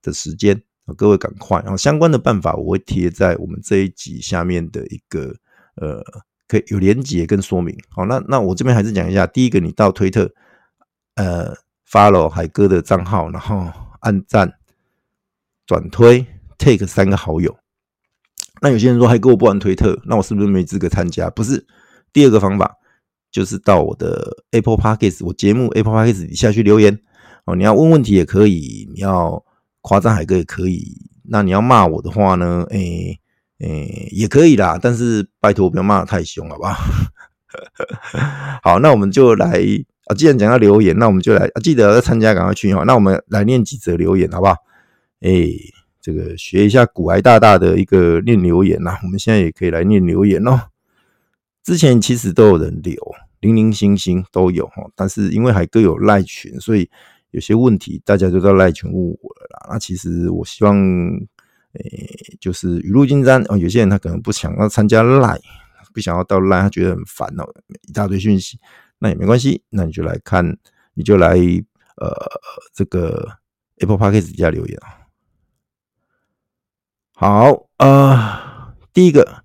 [0.00, 0.62] 的时间，
[0.94, 5.34] 各位赶快，然后相关的办法我会贴在我们这一集下面的一个
[5.76, 6.02] 呃，
[6.46, 10.32] 可以有连接跟说明，好，那那我这边还是讲一下，第一个你到推特
[11.16, 11.54] 呃
[11.90, 13.66] follow 海哥的账号，然后
[14.00, 14.52] 按赞
[15.66, 16.26] 转推。
[16.58, 17.54] take 三个好友，
[18.62, 21.28] 那有些人说海哥我不玩推特，那我是不是没资格参加？
[21.28, 21.66] 不是，
[22.14, 22.76] 第二个方法
[23.30, 26.98] 就是到我的 Apple Podcast 我节目 Apple Podcast 底下去留言
[27.44, 27.54] 哦。
[27.54, 29.44] 你要问问题也可以，你要
[29.86, 31.00] 夸赞海哥也可以。
[31.22, 32.66] 那你要骂我的话呢？
[32.70, 33.16] 诶、
[33.60, 36.74] 欸、诶、也可以啦，但是拜托不要骂得太凶，好不好？
[38.64, 39.62] 好，那我们就来
[40.06, 40.14] 啊。
[40.16, 42.82] 既然讲到留言，那我们就来啊，记得要参加，赶快去哈。
[42.84, 44.56] 那我们来念几则留言，好不好？
[45.20, 45.72] 诶、欸。
[46.00, 50.68] 这个学一下股癌大大的一个念留言呐、我们现在也可以来念留言哦。
[51.64, 52.94] 之前其实都有人留，
[53.40, 56.88] 零零星星都有哈，但是因为海哥有赖群，所以
[57.36, 59.68] 有些问题大家就到赖群问我了啦。
[59.74, 60.74] 那其实我希望，
[61.74, 63.58] 诶，就是雨露均沾哦。
[63.58, 65.38] 有些人他可能不想要参加赖，
[65.92, 67.44] 不想要到赖，他觉得很烦哦，
[67.86, 68.58] 一大堆讯息，
[68.98, 70.56] 那也没关系，那你就来看，
[70.94, 71.36] 你就来
[71.96, 72.10] 呃
[72.72, 73.28] 这个
[73.80, 75.04] Apple Podcast 底下留言啊。
[77.12, 79.44] 好啊、呃，第一个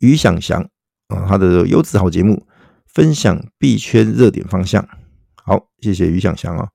[0.00, 0.60] 于想祥
[1.08, 2.46] 啊，他的优质好节目，
[2.84, 4.86] 分享币圈热点方向。
[5.34, 6.68] 好，谢谢于想祥啊。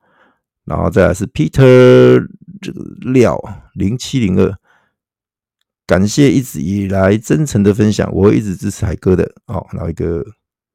[0.71, 2.25] 然后再来是 Peter
[2.61, 3.37] 这个廖
[3.73, 4.55] 零七零二，
[5.85, 9.29] 感谢一直以来真诚的分享，我会一直支持海哥的。
[9.47, 10.25] 哦，然后一个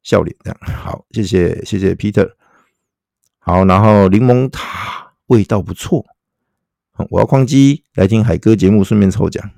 [0.03, 0.59] 笑脸这样。
[0.61, 2.31] 好，谢谢谢谢 Peter。
[3.39, 6.05] 好，然后柠檬塔味道不错。
[7.09, 9.51] 我要矿机来听海哥节目，顺便抽奖。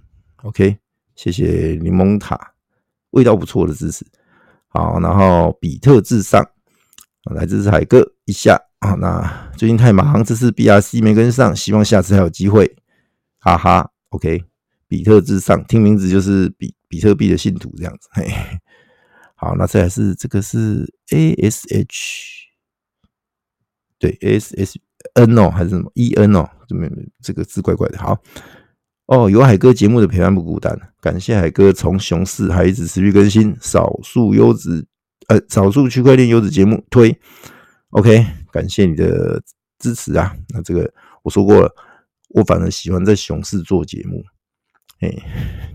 [0.45, 0.78] OK，
[1.16, 2.53] 谢谢柠檬塔，
[3.11, 4.07] 味道不错的支持。
[4.68, 6.49] 好，然后比特至上
[7.35, 8.95] 来支持海哥一下啊。
[8.95, 12.76] 那最近太忙，这次 BRC 没跟上，希望下次还有机会。
[13.39, 14.45] 哈哈，OK，
[14.87, 18.09] 比特至上，听名字就是比比特币的信徒这样子。
[18.12, 18.29] 嘿，
[19.35, 22.47] 好，那再来是这个是 ASH，
[23.99, 24.76] 对，ASH。
[25.14, 26.45] N 哦，还是什么 E N 哦？
[26.66, 26.91] 这边
[27.22, 27.99] 这个字怪怪的。
[27.99, 28.20] 好
[29.07, 34.85] 哦，有海哥节目的陪伴不孤单，感谢海哥从熊市还一直持续更新少数优质
[35.29, 37.16] 呃少数区块链优质节目推。
[37.91, 39.43] OK，感谢你的
[39.79, 40.37] 支持啊。
[40.49, 41.74] 那这个我说过了，
[42.31, 44.22] 我反而喜欢在熊市做节目。
[45.01, 45.09] 哎，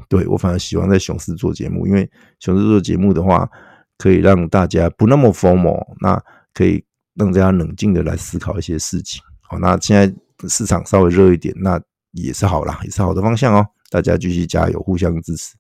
[0.10, 2.08] 对，我反而喜欢在熊市做节目，因为
[2.40, 3.50] 熊市做节目的话，
[3.98, 6.22] 可以让大家不那么 FOMO，那
[6.54, 6.84] 可以。
[7.16, 9.22] 让大家冷静的来思考一些事情。
[9.42, 10.12] 好，那现在
[10.50, 11.80] 市场稍微热一点，那
[12.14, 13.64] 也是好啦，也是好的方向哦。
[13.92, 15.54] 大家继续加油，互相支持。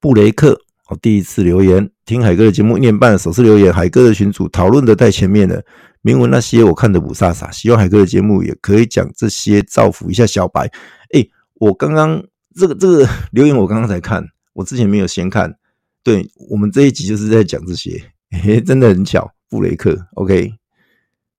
[0.00, 0.58] 布雷克，
[0.88, 3.72] 哦，第一次留言，听海哥的节目一年半，首次留言。
[3.72, 5.62] 海哥的群组讨论的太前面了，
[6.02, 7.50] 明文那些我看得不飒飒。
[7.50, 10.70] 希望海哥的节目也可以讲这些，造福一下小白。
[11.12, 12.22] 哎、我刚刚
[12.54, 15.58] 这个这个留言我刚刚才看，我之前没有先看。
[16.02, 18.00] 对，我们这一集就是在讲这些，
[18.42, 19.32] 嘿、真的很巧。
[19.48, 20.52] 布雷克，OK，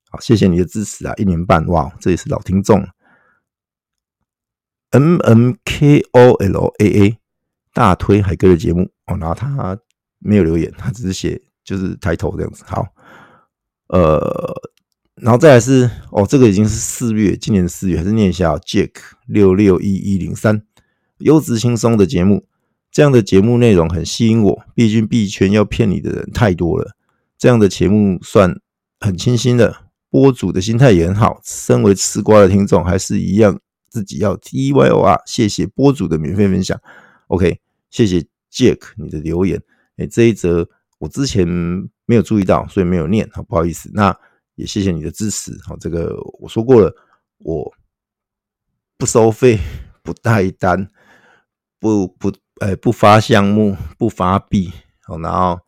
[0.10, 1.14] 好，谢谢你的支持啊！
[1.18, 2.88] 一年半，哇，这也是老听众。
[4.92, 7.18] M M K O L A A
[7.74, 9.78] 大推海哥的节目哦，然后他
[10.20, 12.64] 没有留言，他只是写就是抬头这样子。
[12.68, 12.86] 好，
[13.88, 14.54] 呃，
[15.16, 18.92] 然后再来是哦，这个已经是四月，今年的四月还是念一下 Jack
[19.26, 20.62] 六六一一零三
[21.20, 22.46] 优质轻松的节目，
[22.92, 26.96] 这样的节目内容很吸引我，毕竟币圈要骗你的人太多了。
[27.38, 28.60] 这样的节目算
[29.00, 29.76] 很清新的，
[30.10, 31.40] 播主的心态也很好。
[31.44, 35.22] 身为吃瓜的听众，还是一样自己要 T Y O R。
[35.26, 36.80] 谢谢播主的免费分享。
[37.28, 39.62] OK，谢谢 Jack 你的留言。
[39.98, 40.68] 哎，这一则
[41.00, 41.48] 我之前
[42.06, 43.90] 没有注意到，所以没有念，好不好意思。
[43.94, 44.16] 那
[44.56, 46.94] 也谢谢你的支持，好，这个我说过了，
[47.40, 47.74] 我
[48.98, 49.60] 不收费，
[50.04, 50.88] 不带单，
[51.80, 54.72] 不不，哎，不发项目，不发币，
[55.02, 55.60] 好，然后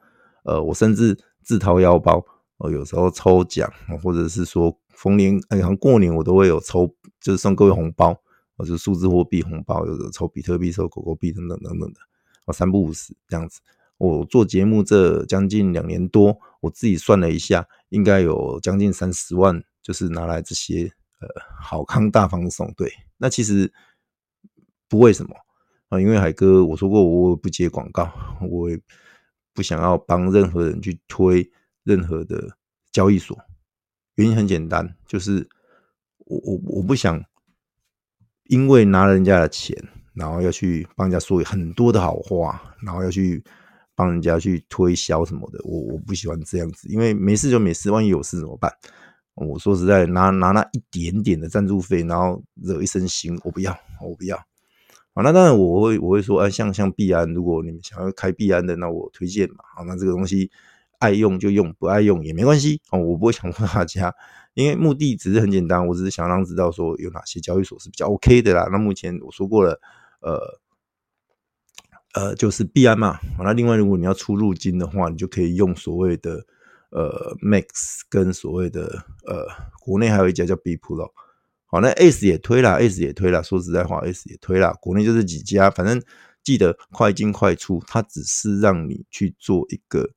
[0.44, 2.26] 呃，我甚至自掏腰包，
[2.58, 3.72] 哦，有时候抽奖，
[4.02, 8.20] 或者是说逢年，哎，好像过年我都会有抽，就是送各位红包。
[8.58, 12.00] 或者数字货币红包，有的抽比特币、抽狗狗币等等等等的，
[12.52, 13.60] 三不五时这样子。
[13.98, 21.28] 我做节目这将近两年多，我自己算了一下，应该有将近三十万，就是拿来这些呃
[21.62, 22.74] 好康大方送。
[22.76, 23.72] 对，那其实
[24.88, 25.36] 不为什么
[25.90, 28.12] 啊，因为海哥我说过我不接广告，
[28.50, 28.80] 我也
[29.54, 31.52] 不想要帮任何人去推
[31.84, 32.58] 任何的
[32.92, 33.38] 交易所。
[34.16, 35.50] 原因很简单，就是
[36.20, 37.24] 我我我不想。
[38.46, 39.78] 因为拿人家的钱，
[40.20, 43.42] 然后要去帮人家说很多的好话，然后要去
[43.96, 46.90] 帮人家去推销什么的，我我不喜欢这样子。
[46.90, 48.70] 因为没事就没事，万一有事怎么办？
[49.36, 54.36] 我说实在，拿拿那一点点的赞助费，然后惹一身腥，我不要，我不要。
[55.16, 59.64] 好，那当然我会我会说，哎，像像必安，如果你们想要开必安的，那我推荐嘛。
[59.74, 60.52] 好，那这个东西
[61.00, 64.14] 爱用就用，不爱用也没关系哦，我不会强迫大家。
[64.56, 68.68] 因为目的只是很简单，我只是想让知道说有哪些交易所是比较 OK 的啦。
[68.70, 69.80] 那目前我说过了，
[70.20, 70.60] 呃
[72.14, 73.20] 呃，就是币安嘛。
[73.40, 76.46] 那另外如果你要出入金的话，你就可以用所谓的
[76.92, 79.48] 呃 Max 跟所谓的呃
[79.80, 81.12] 国内还有一家叫 Bpro。
[81.66, 83.44] 好，那 S 也推了，S 也推了。
[83.44, 84.74] 说实在话，S 也推了。
[84.82, 86.02] 国内就是几家，反正
[86.44, 90.10] 记得快进快出，它只是让你去做一个。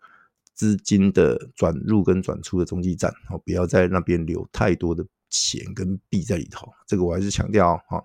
[0.54, 8.00] 资金的转入跟转出的中继站，哦，不要在那边留太多的钱跟币在里头，这个我还是强调哈。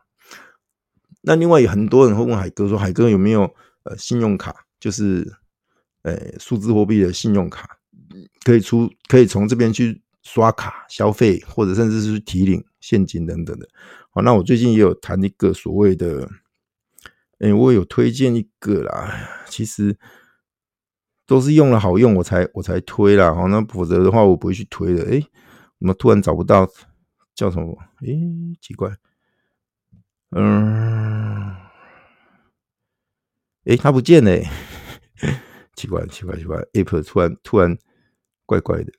[1.28, 3.41] 那另外有很多人会问海哥说，海哥有没有
[3.84, 5.30] 呃信用卡，就是
[6.03, 7.78] 呃数字货币的信用卡，
[8.43, 13.67] 可以出可以从这边去刷卡消费，或者甚至是提领现金等等的。
[14.09, 16.30] 好，那我最近也有谈一个所谓的，
[17.39, 19.97] 哎，我有推荐一个啦，其实。
[21.30, 23.36] 都是用了好用，我才我才推啦。
[23.36, 25.03] 好，那否则的话，我不会去推的。
[25.03, 25.19] 诶，
[25.78, 26.65] 怎么突然找不到
[27.36, 27.78] 叫什么？
[27.99, 28.17] 诶，
[28.61, 28.89] 奇怪。
[30.32, 31.55] 嗯，
[33.63, 34.32] 诶，它不见了。
[35.75, 36.57] 奇怪，奇怪，奇怪。
[36.73, 37.78] App 突然突然
[38.45, 38.91] 怪怪的。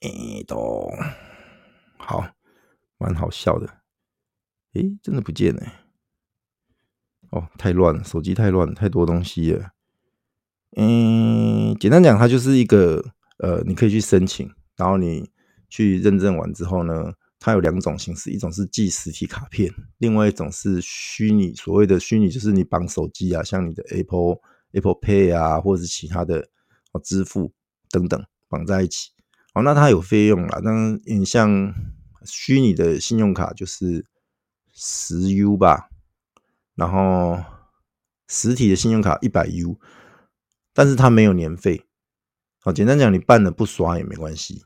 [0.00, 0.90] 诶，都
[1.98, 2.26] 好，
[2.98, 3.68] 蛮好笑的。
[4.72, 5.62] 诶，真的不见了。
[7.30, 9.70] 哦，太乱了，手机太乱，太多东西了。
[10.76, 13.04] 嗯，简单讲，它就是一个
[13.38, 15.30] 呃，你可以去申请，然后你
[15.68, 17.12] 去认证完之后呢，
[17.44, 24.38] 它有两种形式，一种是寄实体卡片，另外一种是虚拟，所谓的虚拟就是你绑手机啊，像你的 Apple
[24.72, 26.48] Apple Pay 啊，或者是其他的
[26.92, 27.52] 哦支付
[27.90, 29.10] 等等绑在一起。
[29.52, 31.74] 好，那它有费用啦，那你像
[32.24, 34.06] 虚拟的信用卡就是
[34.72, 35.90] 十 U 吧，
[36.74, 37.44] 然后
[38.26, 39.78] 实体的信用卡一百 U。
[40.72, 41.84] 但是它没有年费，
[42.58, 44.64] 好，简单讲，你办了不刷也没关系。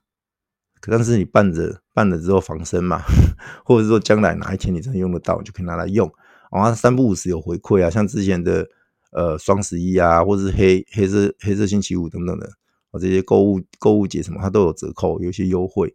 [0.81, 3.01] 可但是你办着办了之后防身嘛，
[3.65, 6.11] 或者是说将来哪一天你真的用得到，就可以拿来用。
[6.51, 8.67] 啊，三不五时有回馈啊，像之前的
[9.13, 12.47] 呃双十一啊，或者是黑黑色黑色星期五等等的，
[12.91, 15.95] 啊这些购物购物节什么，它都有折扣，有一些优惠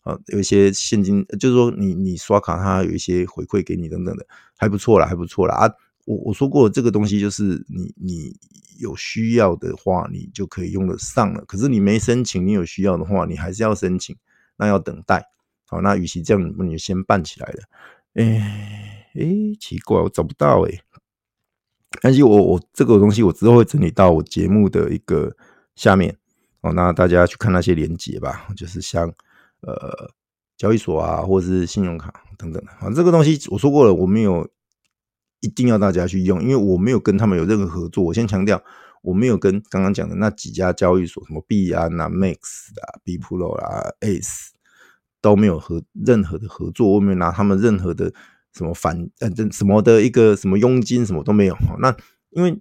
[0.00, 4.26] 啊，有一些现金，就是说你你刷卡它有一些回馈给你等等的，
[4.56, 5.70] 还不错啦，还不错啦啊。
[6.06, 8.34] 我我说过这个东西就是你你
[8.80, 11.44] 有需要的话，你就可以用得上了。
[11.44, 14.16] 可是你没申请，你有需要的话，你还是要申请，
[14.56, 15.24] 那要等待。
[15.66, 17.62] 好，那与其这样，你就先办起来了。
[18.14, 19.22] 哎哎，
[19.60, 20.80] 奇怪，我找不到哎。
[22.02, 25.36] 但是我我这个东西我之后会整理到我节目的一个
[25.76, 26.16] 下面
[26.62, 29.12] 哦，那大家去看那些连接吧，就是像
[29.60, 30.10] 呃
[30.56, 32.90] 交易所啊，或者是信用卡等等的啊。
[32.94, 34.48] 这个东西我说过了，我没有。
[35.40, 38.04] 一定要大家去用，因为我没有跟他们有任何合作。
[38.04, 38.62] 我先强调，
[39.02, 42.36] 我没有跟刚刚讲的那几家交易所，什么币安啊、Max
[42.82, 44.48] 啊、Bpro 啊、Ace
[45.22, 46.92] 都没有和任何的合作。
[46.92, 48.12] 我没有拿他们任何的
[48.52, 51.56] 什么反呃什么的一个什么佣金，什么都没有。
[51.78, 51.96] 那
[52.30, 52.60] 因为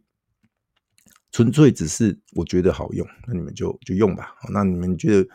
[1.31, 4.35] 纯粹只是我觉得好用，那你们就就用吧。
[4.53, 5.29] 那你们觉得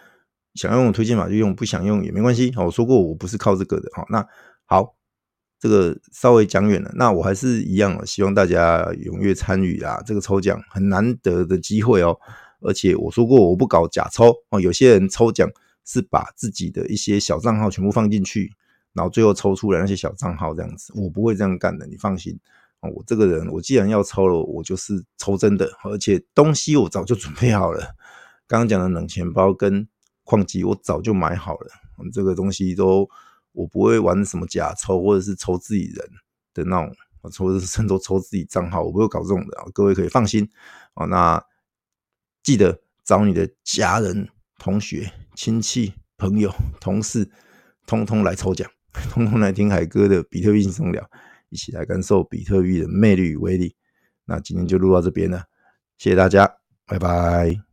[0.55, 2.51] 想用推荐码就用，不想用也没关系。
[2.57, 3.91] 我说过我不是靠这个的。
[3.93, 4.27] 好，那
[4.65, 4.97] 好。
[5.65, 10.03] 这个稍微讲远了，那我还是一样，希望大家踊跃参与啦。
[10.05, 12.15] 这个抽奖很难得的机会哦，
[12.61, 14.61] 而且我说过我不搞假抽哦。
[14.61, 15.49] 有些人抽奖
[15.87, 18.53] 是把自己的一些小账号全部放进去，
[18.93, 22.39] 然后最后抽出来那些小账号这样子，我不会这样干的，你放心
[22.83, 27.81] 我这个人，我既然要抽了，我就是抽真的，而且东西我早就准备好了。
[28.47, 29.89] 刚刚讲的冷钱包跟
[30.25, 31.71] 矿机，我早就买好了。
[32.13, 33.09] 这个东西都
[33.55, 36.07] 我不会玩什么假抽，或者是抽自己人
[36.53, 36.95] 的那种，
[37.39, 39.57] 或者是甚至抽自己账号，我不会搞这种的。
[39.73, 40.47] 各位可以放心
[40.95, 41.07] 啊。
[41.07, 41.43] 那
[42.43, 44.29] 记得找你的家人、
[44.59, 47.31] 同学、亲戚、朋友、同事，
[47.87, 48.71] 通通来抽奖，
[49.11, 51.09] 通通来听海哥的比特币轻松聊。
[51.51, 53.77] 一起来感受比特币的魅力与威力。
[54.25, 55.45] 那今天就录到这边了，
[55.97, 57.65] 谢谢大家，拜拜。